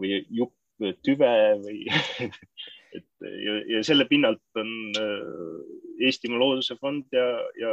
või 0.00 0.22
jupp 0.40 0.54
tüve 1.02 1.30
või 1.58 1.86
et 2.96 3.26
ja, 3.44 3.56
ja 3.76 3.82
selle 3.86 4.06
pinnalt 4.08 4.60
on 4.60 4.70
äh, 4.96 6.06
Eestimaa 6.08 6.38
Looduse 6.40 6.76
Fond 6.80 7.12
ja, 7.12 7.26
ja 7.60 7.72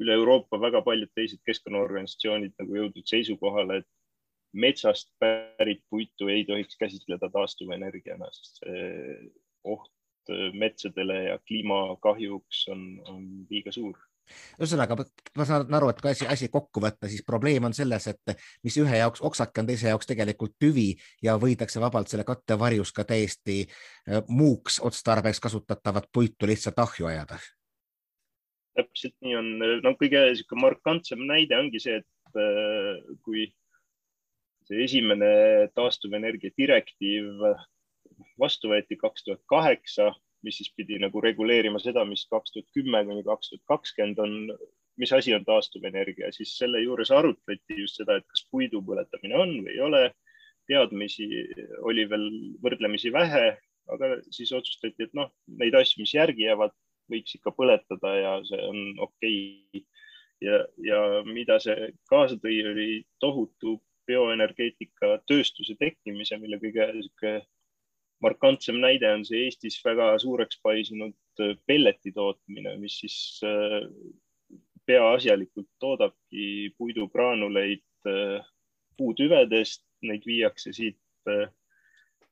üle 0.00 0.16
Euroopa 0.18 0.58
väga 0.60 0.82
paljud 0.82 1.12
teised 1.14 1.42
keskkonnaorganisatsioonid 1.46 2.56
nagu 2.58 2.78
jõudnud 2.80 3.06
seisukohale, 3.06 3.82
et 3.82 3.90
metsast 4.54 5.10
pärit 5.22 5.82
puitu 5.90 6.30
ei 6.30 6.44
tohiks 6.46 6.78
käsitleda 6.78 7.30
taastuvenergiana, 7.34 8.30
sest 8.34 8.62
see 8.62 8.88
oht 9.74 9.90
metsadele 10.56 11.16
ja 11.28 11.38
kliimakahjuks 11.46 12.64
on, 12.72 12.84
on 13.12 13.24
liiga 13.50 13.72
suur 13.74 13.98
ühesõnaga, 14.58 14.96
ma 15.38 15.46
saan 15.48 15.74
aru, 15.78 15.90
et 15.92 16.00
kui 16.02 16.12
asi, 16.12 16.26
asi 16.30 16.48
kokku 16.52 16.82
võtta, 16.84 17.08
siis 17.10 17.24
probleem 17.26 17.66
on 17.68 17.74
selles, 17.76 18.06
et 18.12 18.34
mis 18.64 18.76
ühe 18.80 19.00
jaoks 19.00 19.22
oksake 19.24 19.62
on, 19.62 19.68
teise 19.68 19.90
jaoks 19.90 20.08
tegelikult 20.10 20.56
tüvi 20.60 20.92
ja 21.24 21.36
võidakse 21.40 21.82
vabalt 21.82 22.12
selle 22.12 22.26
kattevarjus 22.28 22.94
ka 22.96 23.06
täiesti 23.08 23.64
äh, 23.64 24.22
muuks 24.28 24.80
otstarbeks 24.84 25.42
kasutatavat 25.44 26.08
puitu 26.12 26.48
lihtsalt 26.50 26.78
ahju 26.78 27.10
ajada. 27.10 27.38
täpselt 28.74 29.14
nii 29.22 29.36
on, 29.38 29.52
no 29.84 29.94
kõige 30.00 30.24
niisugune 30.30 30.66
markantsem 30.66 31.20
näide 31.28 31.58
ongi 31.58 31.82
see, 31.82 32.00
et 32.02 32.40
äh, 32.40 33.04
kui 33.22 33.46
see 34.68 34.84
esimene 34.84 35.28
taastuvenergia 35.76 36.50
direktiiv 36.56 37.44
vastu 38.40 38.70
võeti 38.72 38.96
kaks 39.00 39.26
tuhat 39.26 39.42
kaheksa 39.50 40.10
mis 40.44 40.60
siis 40.60 40.70
pidi 40.76 40.98
nagu 41.02 41.20
reguleerima 41.24 41.80
seda, 41.82 42.04
mis 42.08 42.26
kaks 42.30 42.54
tuhat 42.54 42.70
kümme 42.76 43.02
kuni 43.08 43.24
kaks 43.26 43.50
tuhat 43.52 43.64
kakskümmend 43.72 44.20
on, 44.24 44.34
mis 45.00 45.12
asi 45.16 45.34
on 45.34 45.44
taastuvenergia, 45.46 46.30
siis 46.32 46.54
selle 46.58 46.82
juures 46.84 47.10
arutleti 47.10 47.80
just 47.80 47.98
seda, 48.00 48.18
et 48.20 48.26
kas 48.30 48.44
puidu 48.50 48.82
põletamine 48.86 49.38
on 49.40 49.56
või 49.64 49.76
ei 49.76 49.82
ole. 49.88 50.04
teadmisi 50.64 51.26
oli 51.84 52.06
veel 52.08 52.22
võrdlemisi 52.64 53.10
vähe, 53.12 53.50
aga 53.92 54.08
siis 54.32 54.52
otsustati, 54.56 55.04
et 55.04 55.12
noh, 55.12 55.28
neid 55.60 55.74
asju, 55.76 56.00
mis 56.00 56.14
järgi 56.14 56.46
jäävad, 56.46 56.72
võiks 57.12 57.36
ikka 57.36 57.52
põletada 57.52 58.12
ja 58.16 58.30
see 58.48 58.62
on 58.64 58.78
okei 59.04 59.42
okay. 59.68 59.82
ja, 60.40 60.62
ja 60.88 61.00
mida 61.28 61.58
see 61.60 61.90
kaasa 62.08 62.38
tõi, 62.40 62.62
oli 62.70 62.88
tohutu 63.20 63.76
bioenergeetika 64.08 65.18
tööstuse 65.28 65.76
tekkimise, 65.80 66.38
mille 66.40 66.56
kõige 66.62 66.88
niisugune 66.96 67.42
markantsem 68.24 68.78
näide 68.82 69.10
on 69.12 69.24
see 69.28 69.44
Eestis 69.46 69.78
väga 69.84 70.14
suureks 70.22 70.60
paisunud 70.64 71.42
äh, 71.42 71.54
pelleti 71.68 72.12
tootmine, 72.14 72.76
mis 72.80 72.98
siis 73.02 73.18
äh, 73.46 73.82
peaasjalikult 74.86 75.68
toodabki 75.80 76.74
puidugraanuleid 76.78 77.84
äh, 78.10 78.40
puutüvedest, 78.98 79.84
neid 80.04 80.26
viiakse 80.28 80.72
siit 80.76 81.00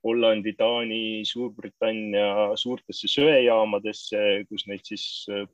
Hollandi, 0.05 0.53
Taani, 0.59 1.23
Suurbritannia 1.25 2.53
suurtesse 2.61 3.09
söejaamadesse, 3.09 4.21
kus 4.51 4.67
neid 4.69 4.85
siis 4.85 5.05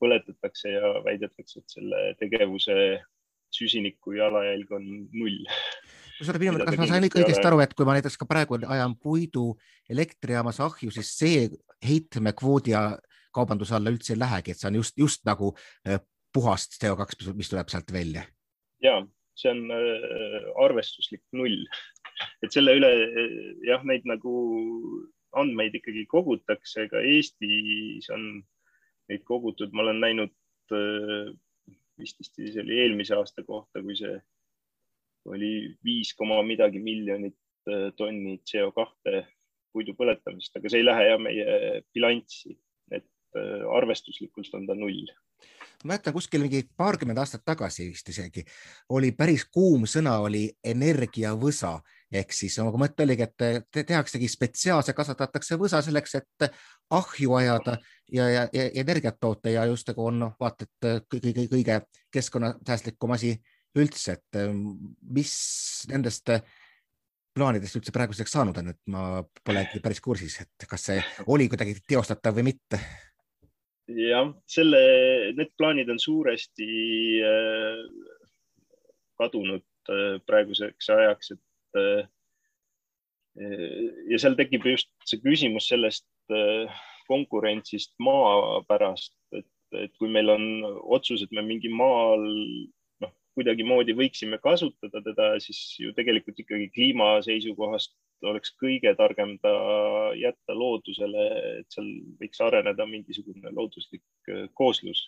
põletatakse 0.00 0.73
ja 0.73 0.90
väidetakse, 1.04 1.62
et 1.62 1.76
selle 1.76 2.00
tegevuse 2.18 2.75
süsiniku 3.54 4.16
jalajälg 4.18 4.73
on 4.75 4.88
null 5.12 5.47
kusjuures 6.18 6.40
minu 6.42 6.54
meelest, 6.54 6.70
kas 6.70 6.80
ma 6.80 6.88
sain 6.90 7.06
ikka 7.08 7.20
õigesti 7.22 7.48
aru, 7.50 7.60
et 7.64 7.75
kui 7.76 7.87
ma 7.88 7.96
näiteks 7.96 8.18
ka 8.20 8.28
praegu 8.30 8.58
ajan 8.60 8.96
puidu 9.00 9.50
elektrijaamas 9.90 10.60
ahju, 10.64 10.90
siis 10.94 11.12
see 11.18 11.44
heitmekvoodi 11.84 12.75
kaubanduse 13.34 13.76
alla 13.76 13.92
üldse 13.94 14.14
ei 14.14 14.22
lähegi, 14.22 14.54
et 14.54 14.60
see 14.60 14.70
on 14.70 14.80
just, 14.80 14.96
just 14.98 15.25
nagu 15.28 15.52
äh, 15.87 16.00
puhast 16.34 16.78
CO2, 16.82 17.34
mis 17.38 17.52
tuleb 17.52 17.70
sealt 17.72 17.92
välja? 17.94 18.26
ja 18.82 18.98
see 19.38 19.52
on 19.54 19.64
äh, 19.75 20.50
arvestuslik 20.64 21.22
null, 21.38 21.64
et 22.42 22.54
selle 22.54 22.76
üle 22.78 22.92
jah, 23.66 23.84
neid 23.87 24.06
nagu 24.08 24.34
andmeid 25.38 25.76
ikkagi 25.76 26.06
kogutakse, 26.10 26.88
ka 26.90 27.02
Eestis 27.04 28.08
on 28.14 28.30
neid 29.08 29.25
kogutud, 29.28 29.72
ma 29.72 29.84
olen 29.84 30.00
näinud 30.02 30.34
äh, 30.75 31.30
vist 31.98 32.22
siis 32.22 32.56
oli 32.60 32.78
eelmise 32.82 33.16
aasta 33.18 33.44
kohta, 33.44 33.82
kui 33.82 33.96
see 33.98 34.18
oli 35.28 35.52
viis 35.85 36.14
koma 36.16 36.40
midagi 36.47 36.80
miljonit 36.82 37.38
äh, 37.68 37.90
tonni 37.97 38.38
CO 38.47 38.73
kahte 38.76 39.26
puidu 39.73 39.94
põletamist, 39.99 40.56
aga 40.56 40.70
see 40.70 40.82
ei 40.82 40.87
lähe 40.87 41.06
ja 41.11 41.18
meie 41.20 41.56
bilanssi, 41.94 42.56
et 42.90 43.08
äh, 43.37 43.64
arvestuslikult 43.76 44.54
on 44.58 44.68
ta 44.68 44.76
null. 44.78 45.06
Ma 45.85 45.92
mäletan 45.92 46.14
kuskil 46.16 46.42
mingi 46.42 46.64
paarkümmend 46.76 47.20
aastat 47.23 47.44
tagasi 47.47 47.85
vist 47.87 48.08
isegi 48.11 48.42
oli 48.97 49.12
päris 49.14 49.44
kuum 49.54 49.85
sõna 49.87 50.16
oli 50.25 50.49
energiavõsa. 50.66 51.76
Ehk 52.11 52.32
siis 52.32 52.56
nagu 52.58 52.80
mõte 52.80 53.04
oligi, 53.04 53.26
et 53.28 53.68
tehaksegi 53.87 54.30
spetsiaalselt, 54.32 54.97
kasvatatakse 54.97 55.58
võsa 55.61 55.82
selleks, 55.85 56.16
et 56.18 56.47
ahju 56.90 57.37
ajada 57.37 57.76
ja, 58.11 58.26
ja, 58.32 58.47
ja 58.52 58.64
energiat 58.80 59.20
toota 59.20 59.52
ja 59.52 59.66
just 59.68 59.92
nagu 59.92 60.08
on 60.08 60.18
noh, 60.25 60.32
vaata, 60.40 60.66
et 60.66 61.06
kõige, 61.12 61.47
kõige 61.52 61.78
keskkonnasäästlikum 62.16 63.14
asi 63.14 63.37
üldse, 63.82 64.18
et 64.18 64.40
mis 65.14 65.35
nendest 65.90 66.32
plaanidest 67.38 67.78
üldse 67.78 67.94
praeguseks 67.94 68.35
saanud 68.35 68.56
on, 68.61 68.73
et 68.73 68.80
ma 68.90 69.23
polegi 69.47 69.82
päris 69.82 70.02
kursis, 70.02 70.40
et 70.42 70.68
kas 70.68 70.88
see 70.90 71.02
oli 71.30 71.49
kuidagi 71.50 71.76
teostatav 71.87 72.37
või 72.38 72.50
mitte? 72.52 72.80
jah, 73.88 74.28
selle, 74.44 74.78
need 75.38 75.54
plaanid 75.56 75.88
on 75.88 76.00
suuresti 76.02 76.70
äh, 77.25 77.82
kadunud 79.16 79.64
äh, 79.64 80.18
praeguseks 80.28 80.90
ajaks, 80.92 81.37
et 81.37 81.44
Äh, 83.38 83.90
ja 84.11 84.18
seal 84.18 84.35
tekib 84.38 84.66
just 84.66 84.90
see 85.06 85.20
küsimus 85.23 85.68
sellest 85.70 86.06
äh, 86.35 86.80
konkurentsist 87.08 87.94
maa 88.02 88.58
pärast, 88.68 89.14
et, 89.37 89.47
et 89.78 89.92
kui 90.00 90.11
meil 90.12 90.32
on 90.32 90.44
otsus, 90.97 91.23
et 91.23 91.32
me 91.37 91.44
mingi 91.47 91.70
maal 91.70 92.25
kuidagimoodi 93.38 93.95
võiksime 93.97 94.40
kasutada 94.42 95.02
teda, 95.07 95.30
siis 95.42 95.62
ju 95.80 95.95
tegelikult 95.97 96.38
ikkagi 96.42 96.68
kliima 96.75 97.16
seisukohast 97.25 97.95
oleks 98.26 98.50
kõige 98.59 98.92
targem 98.99 99.37
ta 99.42 99.52
jätta 100.18 100.57
loodusele, 100.59 101.26
et 101.61 101.68
seal 101.71 101.90
võiks 102.18 102.40
areneda 102.42 102.87
mingisugune 102.90 103.52
looduslik 103.54 104.04
äh, 104.33 104.49
kooslus 104.59 105.07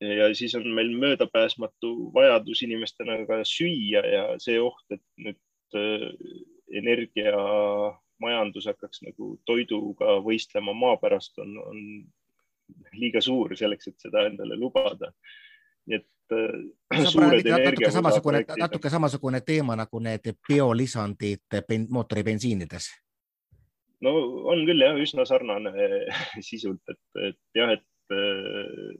ja 0.00 0.34
siis 0.36 0.54
on 0.54 0.68
meil 0.76 0.90
möödapääsmatu 0.98 2.10
vajadus 2.14 2.62
inimestena 2.62 3.16
ka 3.26 3.40
süüa 3.48 4.02
ja 4.12 4.24
see 4.42 4.60
oht, 4.60 4.84
et 4.92 5.02
nüüd 5.16 5.38
äh, 5.78 6.10
energiamajandus 6.80 8.66
hakkaks 8.72 9.02
nagu 9.06 9.36
toiduga 9.48 10.18
võistlema 10.24 10.74
maa 10.76 10.96
pärast, 11.00 11.38
on, 11.42 11.56
on 11.62 11.78
liiga 12.98 13.20
suur 13.22 13.56
selleks, 13.56 13.88
et 13.88 14.00
seda 14.08 14.26
endale 14.28 14.56
lubada. 14.58 15.12
nii 15.86 16.00
et 16.00 16.06
suured 17.12 17.48
natuke 17.50 17.90
samasugune, 17.94 18.44
natuke 18.58 18.92
samasugune 18.92 19.40
teema 19.46 19.76
nagu 19.78 20.00
need 20.02 20.32
biolisandid 20.48 21.58
mootoribensiinides. 21.88 22.88
No 24.04 24.12
on 24.52 24.64
küll 24.68 24.84
jah, 24.84 24.98
üsna 25.00 25.24
sarnane 25.28 25.72
sisult, 26.48 26.82
et, 26.92 27.02
et 27.30 27.38
jah, 27.56 27.72
et 27.76 28.16
äh, 28.16 28.92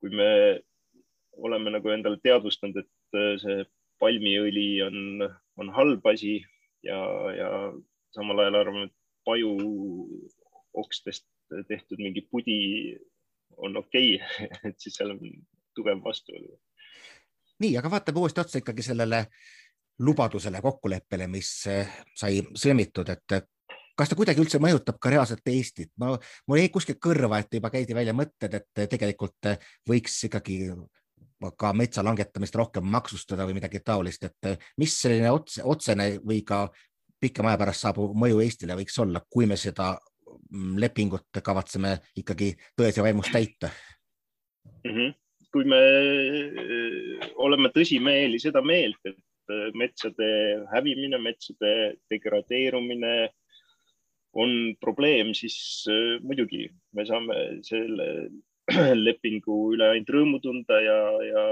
kui 0.00 0.12
me 0.12 0.30
oleme 1.36 1.72
nagu 1.74 1.92
endale 1.92 2.20
teadvustanud, 2.24 2.84
et 2.84 3.18
äh, 3.18 3.32
see 3.40 3.64
palmiõli 4.02 4.68
on, 4.84 5.24
on 5.60 5.72
halb 5.72 6.04
asi 6.12 6.38
ja, 6.84 6.98
ja 7.32 7.50
samal 8.16 8.44
ajal 8.44 8.60
arvame, 8.60 8.88
et 8.90 8.96
paju 9.26 9.54
okstest 10.76 11.26
tehtud 11.70 12.00
mingi 12.02 12.24
pudi 12.30 12.58
on 13.56 13.76
okei 13.82 14.16
okay. 14.16 14.48
et 14.70 14.80
siis 14.80 14.96
seal 14.98 15.14
on 15.14 15.20
tugev 15.76 16.00
vastuolu. 16.04 16.58
nii, 17.58 17.76
aga 17.78 17.90
vaatame 17.90 18.20
uuesti 18.20 18.40
otsa 18.40 18.60
ikkagi 18.62 18.84
sellele 18.84 19.26
lubadusele, 19.98 20.60
kokkuleppele, 20.60 21.26
mis 21.32 21.50
äh, 21.72 21.92
sai 22.14 22.42
sõlmitud, 22.54 23.08
et 23.08 23.38
kas 23.96 24.10
ta 24.10 24.18
kuidagi 24.18 24.42
üldse 24.42 24.60
mõjutab 24.60 24.98
ka 25.00 25.12
reaalselt 25.12 25.48
Eestit? 25.48 25.92
ma, 26.00 26.12
mul 26.48 26.60
jäi 26.60 26.68
kuskilt 26.72 27.00
kõrva, 27.02 27.40
et 27.40 27.56
juba 27.56 27.70
käidi 27.72 27.96
välja 27.96 28.12
mõtted, 28.16 28.58
et 28.60 28.88
tegelikult 28.92 29.52
võiks 29.88 30.18
ikkagi 30.28 30.58
ka 31.60 31.72
metsa 31.76 32.04
langetamist 32.04 32.56
rohkem 32.56 32.84
maksustada 32.92 33.44
või 33.48 33.58
midagi 33.58 33.80
taolist, 33.84 34.24
et 34.24 34.68
mis 34.80 34.92
selline 35.00 35.30
otse, 35.32 35.64
otsene 35.64 36.14
või 36.24 36.42
ka 36.46 36.66
pikema 37.20 37.52
aja 37.52 37.60
pärast 37.60 37.84
saabuv 37.84 38.14
mõju 38.16 38.40
Eestile 38.44 38.76
võiks 38.76 38.96
olla, 39.00 39.22
kui 39.30 39.48
me 39.48 39.56
seda 39.60 39.94
lepingut 40.52 41.40
kavatseme 41.44 41.96
ikkagi 42.16 42.52
tões 42.78 42.96
ja 42.96 43.04
vaimus 43.06 43.30
täita 43.32 43.70
mm? 44.84 44.92
-hmm. 44.92 45.14
kui 45.52 45.64
me 45.64 45.80
äh, 45.80 47.30
oleme 47.34 47.70
tõsimeeli 47.74 48.38
seda 48.42 48.62
meelt, 48.62 49.00
et 49.04 49.18
äh, 49.50 49.70
metsade 49.74 50.28
hävimine, 50.72 51.18
metsade 51.18 51.96
degradeerumine 52.10 53.30
on 54.36 54.76
probleem, 54.80 55.34
siis 55.34 55.86
äh, 55.90 56.20
muidugi 56.22 56.68
me 56.92 57.06
saame 57.06 57.38
selle 57.62 58.28
lepingu 59.06 59.58
üle 59.74 59.92
ainult 59.92 60.10
rõõmu 60.10 60.40
tunda 60.42 60.80
ja, 60.82 60.98
ja 61.22 61.44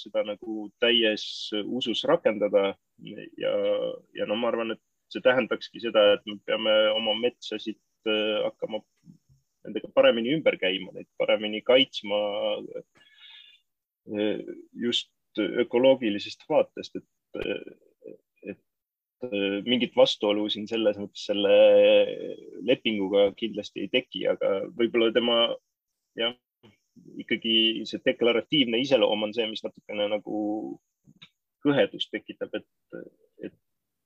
seda 0.00 0.24
nagu 0.24 0.70
täies 0.80 1.24
usus 1.64 2.04
rakendada. 2.08 2.74
ja, 3.36 3.52
ja 4.16 4.26
no 4.26 4.36
ma 4.36 4.48
arvan, 4.48 4.72
et 4.72 4.80
see 5.12 5.20
tähendakski 5.20 5.82
seda, 5.82 6.14
et 6.14 6.22
me 6.26 6.38
peame 6.46 6.72
oma 6.96 7.12
metsasid 7.20 7.76
hakkama 8.08 8.82
nendega 9.62 9.90
paremini 9.94 10.34
ümber 10.36 10.58
käima, 10.58 10.90
neid 10.96 11.08
paremini 11.20 11.62
kaitsma. 11.66 12.20
Äh, 14.12 14.40
just 14.74 15.12
ökoloogilisest 15.38 16.42
vaatest, 16.50 16.98
et 16.98 17.58
Äh, 19.22 19.62
mingit 19.62 19.94
vastuolu 19.94 20.48
siin 20.50 20.64
selles 20.66 20.96
mõttes 20.98 21.28
selle 21.28 21.52
lepinguga 22.66 23.28
kindlasti 23.38 23.84
ei 23.84 23.90
teki, 23.92 24.24
aga 24.32 24.48
võib-olla 24.74 25.12
tema 25.14 25.36
jah, 26.18 26.34
ikkagi 27.22 27.84
see 27.86 28.02
deklaratiivne 28.02 28.80
iseloom 28.82 29.28
on 29.28 29.34
see, 29.36 29.46
mis 29.46 29.62
natukene 29.62 30.08
nagu 30.10 30.40
kõhedust 31.62 32.10
tekitab, 32.10 32.58
et, 32.58 32.98
et 33.46 33.54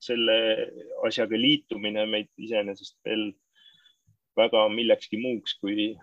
selle 0.05 0.37
asjaga 1.09 1.41
liitumine 1.41 2.05
meid 2.13 2.29
iseenesest 2.37 2.99
veel 3.09 3.31
väga 4.37 4.69
millekski 4.69 5.19
muuks 5.21 5.57
kui 5.61 5.95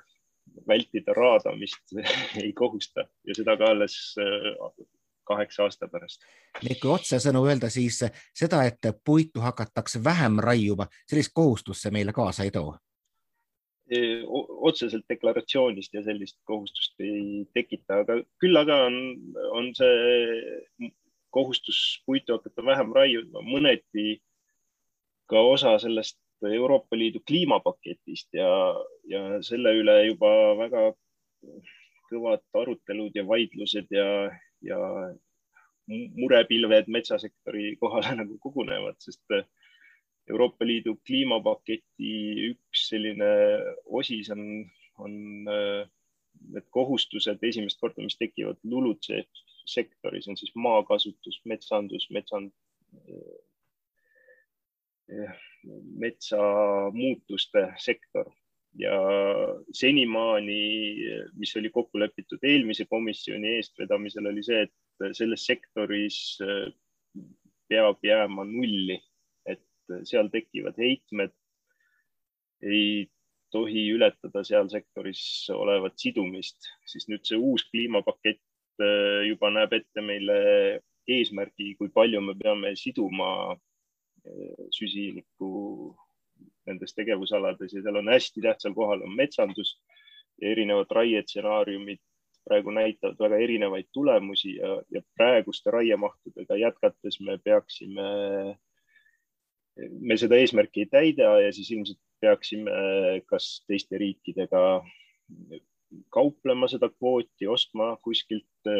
vältida 0.67 1.13
raadamist 1.13 1.95
ei 2.43 2.53
kohusta 2.53 3.07
ja 3.27 3.35
seda 3.35 3.57
ka 3.57 3.71
alles 3.73 4.15
äh, 4.19 4.87
kaheksa 5.23 5.63
aasta 5.63 5.87
pärast. 5.87 6.23
nii 6.63 6.79
kui 6.81 6.91
otsesõnu 6.93 7.45
öelda, 7.47 7.69
siis 7.69 8.01
seda, 8.35 8.63
et 8.67 8.89
puitu 9.05 9.41
hakatakse 9.41 10.03
vähem 10.03 10.39
raiuma, 10.43 10.87
sellist 11.09 11.31
kohustust 11.33 11.85
see 11.85 11.93
meile 11.95 12.13
kaasa 12.13 12.43
ei 12.43 12.51
too? 12.51 12.75
E, 13.91 13.99
otseselt 14.69 15.05
deklaratsioonist 15.09 15.93
ja 15.93 16.03
sellist 16.03 16.37
kohustust 16.47 16.99
ei 17.03 17.45
tekita, 17.53 18.03
aga 18.03 18.19
küll 18.39 18.59
aga 18.59 18.83
on, 18.89 18.99
on 19.51 19.71
see 19.75 20.91
kohustus 21.33 22.03
puitu 22.05 22.37
hakata 22.37 22.65
vähem 22.65 22.93
raiuma 22.95 23.41
mõneti 23.47 24.21
ka 25.29 25.41
osa 25.55 25.77
sellest 25.81 26.19
Euroopa 26.51 26.97
Liidu 26.97 27.21
kliimapaketist 27.27 28.33
ja, 28.35 28.49
ja 29.07 29.21
selle 29.45 29.73
üle 29.79 29.97
juba 30.07 30.31
väga 30.59 30.85
kõvad 32.09 32.43
arutelud 32.59 33.15
ja 33.15 33.23
vaidlused 33.27 33.91
ja, 33.93 34.07
ja 34.61 34.79
murepilved 35.87 36.89
metsasektori 36.91 37.75
kohale 37.81 38.15
nagu 38.21 38.37
kogunevad, 38.43 38.99
sest 39.03 39.35
äh, 39.35 39.45
Euroopa 40.29 40.65
Liidu 40.65 40.95
kliimapaketi 41.07 42.13
üks 42.51 42.87
selline 42.91 43.31
osis 43.85 44.29
on, 44.31 44.45
on 45.03 45.17
äh, 45.51 45.81
need 46.53 46.67
kohustused 46.75 47.43
esimest 47.43 47.79
korda, 47.79 48.03
mis 48.03 48.17
tekivad 48.19 48.59
LULUCF 48.63 49.43
sektoris, 49.69 50.27
on 50.27 50.37
siis 50.39 50.51
maakasutus, 50.59 51.39
metsandus, 51.47 52.07
metsand, 52.11 52.51
metsamuutuste 55.99 57.67
sektor. 57.77 58.31
Ja 58.73 58.97
senimaani, 59.73 60.61
mis 61.37 61.51
oli 61.59 61.69
kokku 61.69 61.99
lepitud 62.01 62.41
eelmise 62.41 62.87
komisjoni 62.89 63.51
eestvedamisel, 63.59 64.25
oli 64.31 64.43
see, 64.43 64.63
et 64.65 65.13
selles 65.17 65.45
sektoris 65.45 66.17
äh, 66.41 66.71
peab 67.69 68.01
jääma 68.05 68.45
nulli, 68.49 68.97
et 69.45 69.61
seal 70.09 70.31
tekkivad 70.33 70.79
heitmed. 70.81 71.35
Ei 72.63 73.11
tohi 73.53 73.85
ületada 73.93 74.41
seal 74.47 74.71
sektoris 74.73 75.21
olevat 75.53 75.99
sidumist, 76.01 76.65
siis 76.89 77.05
nüüd 77.11 77.27
see 77.29 77.37
uus 77.37 77.67
kliimapakett 77.69 78.41
äh, 78.81 79.21
juba 79.29 79.53
näeb 79.53 79.75
ette 79.77 80.01
meile 80.01 80.39
eesmärgi, 81.05 81.75
kui 81.77 81.91
palju 81.93 82.23
me 82.25 82.33
peame 82.39 82.73
siduma 82.79 83.53
süsinikku 84.71 85.49
nendes 86.67 86.95
tegevusalades 86.95 87.73
ja 87.73 87.81
seal 87.83 87.99
on 87.99 88.11
hästi 88.11 88.41
tähtsal 88.41 88.73
kohal 88.73 89.03
on 89.03 89.15
metsandus 89.15 89.75
ja 90.41 90.49
erinevad 90.51 90.91
raietsenaariumid 90.91 92.01
praegu 92.43 92.71
näitavad 92.75 93.19
väga 93.19 93.39
erinevaid 93.45 93.87
tulemusi 93.93 94.55
ja, 94.55 94.75
ja 94.91 95.01
praeguste 95.17 95.71
raiemahtudega 95.71 96.55
jätkates 96.59 97.19
me 97.21 97.37
peaksime, 97.43 98.07
me 99.99 100.17
seda 100.19 100.39
eesmärki 100.39 100.83
ei 100.83 100.91
täida 100.91 101.37
ja 101.45 101.53
siis 101.53 101.71
ilmselt 101.71 101.99
peaksime 102.21 102.71
kas 103.27 103.63
teiste 103.67 103.97
riikidega 103.97 104.83
kauplema 106.09 106.67
seda 106.67 106.89
kvooti, 106.89 107.47
ostma 107.47 107.93
kuskilt 108.03 108.71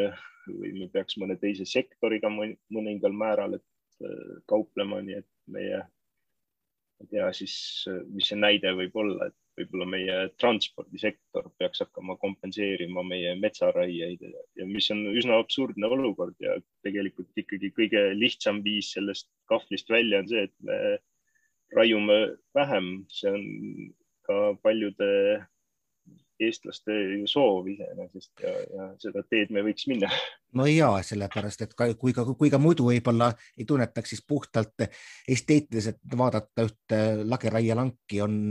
või 0.48 0.74
me 0.80 0.90
peaks 0.92 1.18
mõne 1.22 1.38
teise 1.40 1.66
sektoriga 1.70 2.32
mõningal 2.32 3.16
määral, 3.16 3.60
et 3.60 3.66
kauplema, 4.50 5.02
nii 5.06 5.20
et 5.22 5.30
meie, 5.54 5.80
ma 5.84 7.06
ei 7.06 7.12
tea 7.12 7.30
siis, 7.36 7.56
mis 8.10 8.30
see 8.32 8.40
näide 8.40 8.74
võib 8.78 8.96
olla, 9.04 9.30
et 9.30 9.38
võib-olla 9.58 9.86
meie 9.90 10.16
transpordisektor 10.42 11.50
peaks 11.62 11.84
hakkama 11.84 12.16
kompenseerima 12.22 13.04
meie 13.06 13.36
metsaraieid 13.38 14.24
ja 14.58 14.68
mis 14.70 14.90
on 14.94 15.06
üsna 15.14 15.38
absurdne 15.42 15.90
olukord 15.94 16.36
ja 16.42 16.56
tegelikult 16.86 17.30
ikkagi 17.38 17.70
kõige 17.78 18.04
lihtsam 18.18 18.64
viis 18.66 18.94
sellest 18.96 19.30
kahvlist 19.52 19.92
välja 19.94 20.24
on 20.24 20.30
see, 20.32 20.48
et 20.48 20.56
me 20.66 20.80
raiume 21.78 22.20
vähem, 22.58 22.90
see 23.14 23.34
on 23.34 23.46
ka 24.26 24.40
paljude 24.64 25.10
eestlaste 26.42 26.96
soov 27.30 27.68
iseenesest 27.72 28.44
ja, 28.44 28.54
ja 28.76 28.88
seda 29.02 29.24
teed 29.30 29.52
me 29.54 29.64
võiks 29.66 29.88
minna. 29.90 30.10
no 30.58 30.66
ja 30.70 30.92
sellepärast, 31.06 31.66
et 31.66 31.76
ka, 31.78 31.90
kui 32.00 32.16
ka, 32.16 32.26
kui 32.34 32.52
ka 32.54 32.62
muidu 32.62 32.88
võib-olla 32.90 33.32
ei 33.58 33.68
tunnetaks, 33.70 34.16
siis 34.16 34.24
puhtalt 34.28 34.88
esteetiliselt 35.30 36.02
vaadata 36.18 36.68
ühte 36.70 37.04
lageraielanki 37.24 38.24
on 38.26 38.42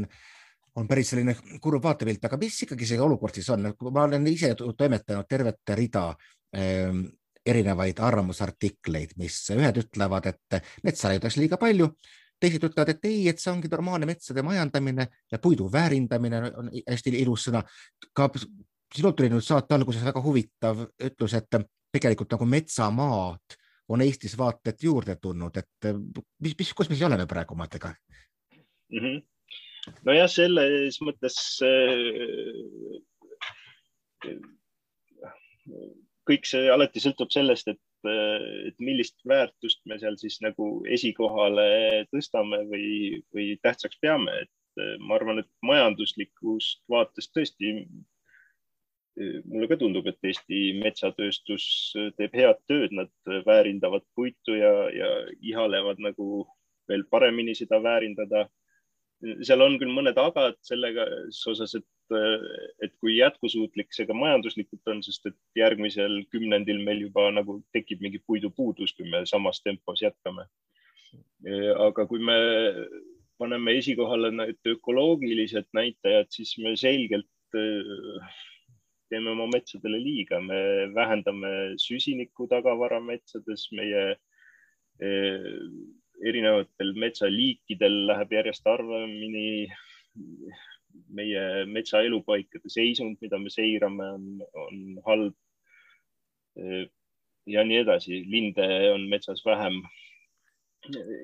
on 0.80 0.86
päris 0.88 1.10
selline 1.12 1.34
kurb 1.60 1.84
vaatepilt, 1.84 2.22
aga 2.24 2.38
mis 2.40 2.62
ikkagi 2.64 2.86
see 2.88 3.00
olukord 3.04 3.36
siis 3.36 3.50
on, 3.52 3.66
ma 3.92 4.06
olen 4.06 4.24
ise 4.30 4.54
toimetanud 4.56 5.28
tervet 5.28 5.74
rida 5.76 6.06
ähm, 6.56 7.02
erinevaid 7.46 8.00
arvamusartikleid, 8.00 9.16
mis 9.20 9.36
ühed 9.52 9.82
ütlevad, 9.82 10.30
et 10.30 10.62
metsa 10.86 11.10
raiutakse 11.10 11.42
liiga 11.42 11.58
palju, 11.60 11.90
teised 12.42 12.66
ütlevad, 12.68 12.92
et 12.92 13.08
ei, 13.08 13.22
et 13.30 13.40
see 13.40 13.52
ongi 13.52 13.70
normaalne 13.70 14.08
metsade 14.08 14.44
majandamine 14.46 15.06
ja 15.32 15.40
puidu 15.42 15.68
väärindamine 15.72 16.42
on 16.50 16.70
hästi 16.82 17.14
ilus 17.22 17.48
sõna. 17.48 17.62
ka 18.12 18.28
sinult 18.94 19.16
tuli 19.16 19.30
nüüd 19.32 19.46
saate 19.46 19.76
alguses 19.78 20.04
väga 20.04 20.22
huvitav 20.22 20.86
ütlus, 21.08 21.34
et 21.38 21.58
tegelikult 21.92 22.34
nagu 22.36 22.48
metsamaad 22.48 23.58
on 23.92 24.00
Eestis 24.00 24.36
vaata 24.38 24.72
et 24.72 24.82
juurde 24.82 25.16
tulnud, 25.20 25.56
et 25.56 25.92
mis, 26.40 26.54
mis, 26.58 26.72
kus 26.72 26.88
me 26.88 26.96
siis 26.96 27.06
oleme 27.06 27.26
praegu 27.26 27.54
omadega 27.54 27.92
mm? 27.92 28.98
-hmm 28.98 29.20
nojah, 30.06 30.28
selles 30.30 30.98
mõttes 31.02 31.36
äh, 31.66 33.00
kõik 36.28 36.46
see 36.46 36.70
alati 36.70 37.02
sõltub 37.02 37.32
sellest, 37.34 37.72
et, 37.72 37.80
et 38.10 38.78
millist 38.82 39.18
väärtust 39.28 39.82
me 39.86 39.98
seal 40.00 40.16
siis 40.20 40.40
nagu 40.44 40.68
esikohale 40.90 41.66
tõstame 42.12 42.62
või, 42.70 42.88
või 43.34 43.52
tähtsaks 43.62 44.00
peame, 44.02 44.42
et 44.46 44.82
äh, 44.82 44.96
ma 45.00 45.18
arvan, 45.18 45.42
et 45.42 45.50
majanduslikust 45.62 46.82
vaatest 46.90 47.34
tõesti 47.36 47.76
mulle 49.44 49.68
ka 49.68 49.76
tundub, 49.76 50.06
et 50.08 50.24
Eesti 50.24 50.60
metsatööstus 50.80 51.64
teeb 52.16 52.32
head 52.32 52.60
tööd, 52.70 52.94
nad 52.96 53.10
väärindavad 53.44 54.06
puitu 54.16 54.56
ja, 54.56 54.72
ja 54.88 55.10
ihalevad 55.44 56.00
nagu 56.00 56.46
veel 56.88 57.04
paremini 57.10 57.54
seda 57.54 57.82
väärindada 57.84 58.46
seal 59.46 59.62
on 59.62 59.76
küll 59.80 59.92
mõned 59.94 60.18
agad 60.18 60.56
sellega 60.66 61.04
osas, 61.50 61.76
et, 61.78 62.16
et 62.82 62.92
kui 63.02 63.16
jätkusuutlik 63.18 63.94
see 63.94 64.06
ka 64.08 64.16
majanduslikult 64.16 64.92
on, 64.92 65.02
sest 65.04 65.28
et 65.30 65.38
järgmisel 65.58 66.22
kümnendil 66.34 66.82
meil 66.84 67.04
juba 67.06 67.28
nagu 67.34 67.60
tekib 67.76 68.02
mingi 68.04 68.22
puidupuudus, 68.26 68.94
kui 68.96 69.08
me 69.10 69.24
samas 69.28 69.62
tempos 69.62 70.02
jätkame. 70.02 70.48
aga 71.86 72.06
kui 72.08 72.22
me 72.24 72.36
paneme 73.38 73.76
esikohale 73.78 74.30
need 74.34 74.72
ökoloogilised 74.74 75.70
näitajad, 75.76 76.30
siis 76.30 76.54
me 76.62 76.76
selgelt 76.78 77.28
teeme 79.12 79.32
oma 79.34 79.48
metsadele 79.52 79.98
liiga, 80.00 80.40
me 80.40 80.88
vähendame 80.94 81.74
süsiniku 81.80 82.46
tagavara 82.48 83.00
metsades, 83.02 83.66
meie 83.76 84.04
erinevatel 86.20 86.92
metsaliikidel 86.98 88.02
läheb 88.10 88.38
järjest 88.38 88.68
harvemini. 88.68 89.68
meie 91.08 91.64
metsaelupaikade 91.72 92.68
seisund, 92.68 93.16
mida 93.24 93.38
me 93.40 93.48
seirame, 93.50 94.10
on, 94.12 94.24
on 94.60 94.80
halb. 95.06 95.36
ja 97.48 97.64
nii 97.64 97.78
edasi, 97.80 98.18
linde 98.28 98.66
on 98.92 99.06
metsas 99.08 99.40
vähem. 99.46 99.80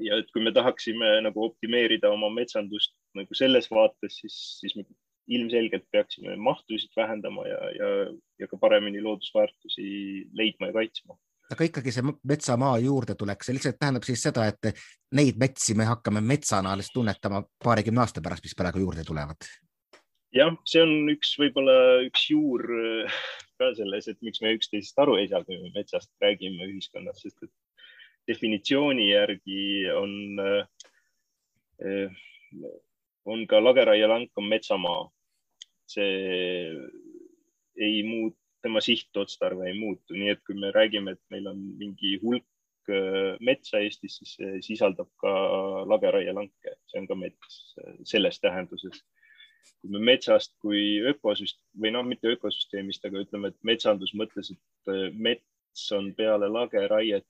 ja 0.07 0.16
et 0.22 0.31
kui 0.33 0.42
me 0.42 0.53
tahaksime 0.57 1.18
nagu 1.27 1.44
optimeerida 1.44 2.11
oma 2.14 2.31
metsandust 2.31 2.94
nagu 3.18 3.35
selles 3.35 3.68
vaates, 3.70 4.20
siis, 4.22 4.37
siis 4.61 4.77
me 4.79 4.87
ilmselgelt 5.29 5.85
peaksime 5.92 6.37
mahtusid 6.37 6.94
vähendama 6.96 7.44
ja, 7.46 7.59
ja, 7.77 7.88
ja 8.38 8.48
ka 8.48 8.57
paremini 8.57 9.03
loodusväärtusi 9.03 9.88
leidma 10.33 10.70
ja 10.70 10.79
kaitsma 10.81 11.18
aga 11.52 11.68
ikkagi 11.68 11.92
see 11.94 12.04
metsamaa 12.28 12.76
juurde 12.84 13.16
tuleks, 13.18 13.48
see 13.48 13.56
lihtsalt 13.56 13.78
tähendab 13.80 14.04
siis 14.06 14.22
seda, 14.22 14.44
et 14.50 14.82
neid 15.16 15.38
metsi 15.40 15.76
me 15.78 15.87
hakkame 15.88 16.20
metsana 16.24 16.74
alles 16.74 16.90
tunnetama 16.94 17.42
paarikümne 17.64 18.04
aasta 18.04 18.22
pärast, 18.24 18.44
mis 18.44 18.56
praegu 18.58 18.82
juurde 18.84 19.04
tulevad. 19.08 19.48
jah, 20.37 20.52
see 20.68 20.82
on 20.84 21.12
üks, 21.14 21.32
võib-olla 21.40 21.76
üks 22.04 22.28
juur 22.30 22.66
ka 23.58 23.72
selles, 23.78 24.11
et 24.11 24.20
miks 24.22 24.42
me 24.44 24.52
üksteisest 24.58 25.00
aru 25.02 25.16
ei 25.18 25.28
saa, 25.30 25.42
kui 25.46 25.56
me 25.62 25.72
metsast 25.74 26.12
räägime 26.22 26.68
ühiskonnas, 26.68 27.22
sest 27.24 27.48
et 27.48 27.54
definitsiooni 28.28 29.08
järgi 29.08 29.62
on, 29.96 30.12
eh, 31.80 32.11
on 33.24 33.46
ka 33.48 33.62
lageraielank 33.64 34.37
on 34.37 34.50
metsamaa. 34.52 35.08
see 35.88 36.76
ei 37.80 38.02
muutu 38.04 38.38
tema 38.62 38.81
sihtotstarve 38.83 39.68
ei 39.68 39.77
muutu, 39.79 40.16
nii 40.16 40.33
et 40.35 40.42
kui 40.47 40.57
me 40.59 40.73
räägime, 40.75 41.14
et 41.14 41.23
meil 41.35 41.47
on 41.51 41.61
mingi 41.79 42.16
hulk 42.23 42.90
äh, 42.90 43.37
metsa 43.44 43.83
Eestis, 43.85 44.18
siis 44.18 44.35
see 44.38 44.59
sisaldab 44.71 45.11
ka 45.23 45.33
lageraielanke, 45.90 46.75
see 46.90 47.01
on 47.03 47.09
ka 47.11 47.16
mets 47.18 47.59
äh, 47.83 47.97
selles 48.09 48.40
tähenduses. 48.42 49.03
kui 49.79 49.90
me 49.94 50.01
metsast 50.03 50.55
kui 50.62 50.99
ökosüst- 51.11 51.61
või 51.79 51.92
noh, 51.94 52.07
mitte 52.07 52.31
ökosüsteemist, 52.35 53.05
aga 53.05 53.23
ütleme, 53.23 53.53
et 53.53 53.59
metsandus 53.62 54.14
mõttes, 54.18 54.51
et 54.55 54.92
äh, 54.92 55.09
mets 55.14 55.90
on 55.94 56.14
peale 56.14 56.49
lageraiet 56.51 57.27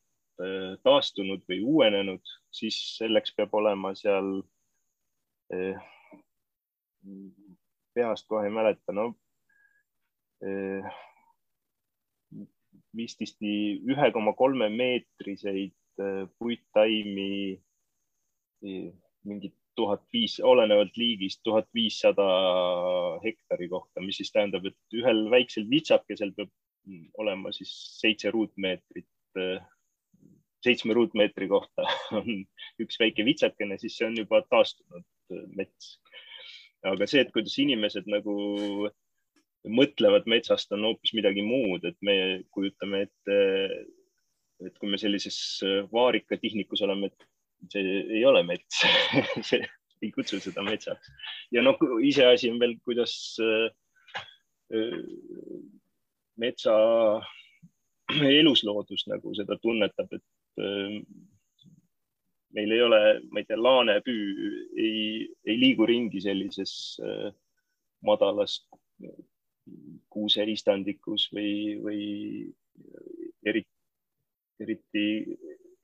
taastunud 0.87 1.41
või 1.51 1.57
uuenenud, 1.67 2.23
siis 2.55 2.77
selleks 2.95 3.33
peab 3.35 3.57
olema 3.59 3.91
seal 3.99 4.29
peast 7.99 8.29
kohe 8.31 8.45
ei 8.47 8.55
mäleta, 8.55 8.95
no 8.95 9.09
vististi 12.99 13.53
ühe 13.89 14.11
koma 14.13 14.35
kolme 14.39 14.69
meetriseid 14.75 16.03
äh, 16.03 16.27
puittaimi 16.39 17.31
mingi 18.59 19.53
tuhat 19.79 20.03
viis, 20.13 20.39
olenevalt 20.43 20.97
liigist, 20.99 21.41
tuhat 21.47 21.69
viissada 21.75 22.27
hektari 23.23 23.69
kohta, 23.71 24.03
mis 24.03 24.19
siis 24.19 24.33
tähendab, 24.35 24.67
et 24.67 24.99
ühel 24.99 25.29
väiksel 25.31 25.69
vitsakesel 25.71 26.35
peab 26.35 26.51
olema 27.23 27.53
siis 27.55 27.73
seitse 28.01 28.33
ruutmeetrit. 28.35 29.11
Äh, 29.39 29.61
seitsme 30.65 30.95
ruutmeetri 30.97 31.47
kohta 31.49 31.85
on 32.19 32.43
üks 32.83 32.99
väike 32.99 33.23
vitsakene, 33.27 33.79
siis 33.79 33.99
see 33.99 34.09
on 34.09 34.17
juba 34.19 34.43
taastunud 34.51 35.05
äh, 35.05 35.45
mets. 35.61 35.99
aga 36.87 37.07
see, 37.11 37.23
et 37.23 37.31
kuidas 37.35 37.55
inimesed 37.59 38.07
nagu 38.11 38.35
mõtlevad 39.67 40.29
metsast, 40.31 40.71
on 40.73 40.87
hoopis 40.87 41.15
midagi 41.17 41.43
muud, 41.43 41.85
et 41.89 41.97
me 42.05 42.45
kujutame 42.55 43.07
ette, 43.09 43.39
et 44.65 44.79
kui 44.79 44.91
me 44.91 44.99
sellises 45.01 45.39
vaarika 45.93 46.39
tihnikus 46.39 46.83
oleme, 46.87 47.11
et 47.11 47.73
see 47.73 47.99
ei 48.19 48.23
ole 48.27 48.45
mets 48.47 48.85
see 49.49 49.63
ei 50.03 50.11
kutsu 50.15 50.39
seda 50.43 50.63
metsaks. 50.67 51.11
ja 51.55 51.63
noh, 51.65 51.79
iseasi 52.07 52.53
on 52.53 52.61
veel, 52.63 52.77
kuidas 52.87 53.15
äh, 53.43 53.71
metsa 56.39 56.75
elusloodus 58.41 59.07
nagu 59.11 59.35
seda 59.37 59.59
tunnetab, 59.63 60.13
et 60.15 60.63
äh, 60.63 61.01
meil 62.57 62.73
ei 62.75 62.83
ole, 62.83 63.01
ma 63.33 63.43
ei 63.43 63.49
tea, 63.49 63.59
laanepüü 63.61 64.61
ei, 64.79 65.01
ei 65.47 65.59
liigu 65.61 65.89
ringi 65.89 66.23
sellises 66.25 66.73
äh, 67.03 67.33
madalas 69.69 70.05
kuuseistandikus 70.19 71.29
või, 71.35 71.79
või 71.85 72.03
eriti, 73.47 73.71
eriti 74.61 75.05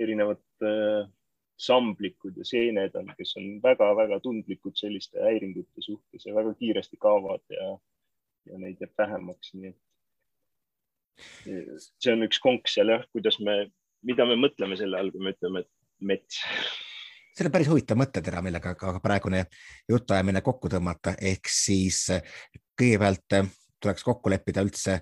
erinevad 0.01 0.43
äh, 0.65 1.09
samblikud 1.57 2.37
ja 2.41 2.45
seened 2.49 2.95
on, 2.99 3.13
kes 3.19 3.37
on 3.39 3.61
väga-väga 3.63 4.19
tundlikud 4.25 4.75
selliste 4.77 5.23
häiringute 5.23 5.85
suhtes 5.85 6.27
ja 6.27 6.35
väga 6.35 6.55
kiiresti 6.59 6.97
kaovad 7.01 7.45
ja, 7.51 7.79
ja 8.51 8.59
neid 8.59 8.81
jääb 8.83 8.95
vähemaks, 8.99 9.55
nii 9.55 9.71
et 9.71 9.79
see 12.03 12.13
on 12.13 12.27
üks 12.27 12.41
konks 12.43 12.75
seal 12.75 12.91
jah, 12.91 13.05
kuidas 13.15 13.39
me, 13.39 13.69
mida 14.03 14.27
me 14.27 14.35
mõtleme 14.41 14.79
selle 14.81 14.99
all, 14.99 15.13
kui 15.15 15.23
me 15.23 15.35
ütleme, 15.37 15.63
et 15.63 15.71
mets. 16.01 16.41
See 17.35 17.47
on 17.47 17.53
päris 17.55 17.71
huvitav 17.71 17.99
mõttetera, 17.99 18.43
millega 18.43 18.75
ka 18.79 18.97
praegune 19.03 19.45
jutuajamine 19.91 20.43
kokku 20.43 20.71
tõmmata, 20.73 21.15
ehk 21.23 21.51
siis 21.51 22.09
kõigepealt 22.79 23.39
tuleks 23.85 24.05
kokku 24.07 24.33
leppida 24.33 24.65
üldse 24.65 24.99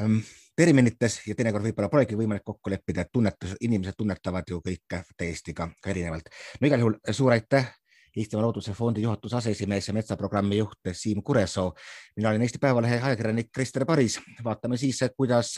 ähm, 0.00 0.20
terminites 0.58 1.20
ja 1.26 1.36
teinekord 1.38 1.68
võib-olla 1.68 1.90
polegi 1.92 2.18
võimalik 2.18 2.46
kokku 2.46 2.70
leppida, 2.72 3.06
et 3.06 3.12
tunnetus, 3.12 3.56
inimesed 3.64 3.98
tunnetavad 3.98 4.50
ju 4.50 4.62
kõike 4.64 5.04
täiesti 5.16 5.54
ka, 5.54 5.70
ka 5.82 5.92
erinevalt. 5.94 6.32
no 6.60 6.70
igal 6.70 6.86
juhul 6.86 6.98
suur 7.14 7.36
aitäh 7.36 7.70
Eestimaa 8.18 8.42
Looduse 8.42 8.72
Fondi 8.72 9.02
juhatuse 9.02 9.36
aseesimees 9.36 9.88
ja 9.88 9.94
metsaprogrammi 9.94 10.58
juht 10.58 10.90
Siim 10.92 11.22
Kuresoo. 11.22 11.72
mina 12.16 12.28
olen 12.28 12.42
Eesti 12.42 12.58
Päevalehe 12.58 13.00
ajakirjanik 13.00 13.52
Krister 13.52 13.84
Paris. 13.84 14.20
vaatame 14.44 14.76
siis, 14.76 14.98
kuidas 15.16 15.54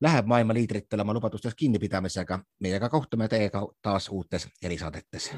läheb 0.00 0.26
maailma 0.26 0.54
liidritel 0.54 1.00
oma 1.00 1.14
lubadustest 1.14 1.56
kinnipidamisega. 1.56 2.38
meiega 2.60 2.88
kohtume 2.88 3.28
teiega 3.28 3.66
taas 3.82 4.08
uutes 4.08 4.48
erisaadetes. 4.62 5.32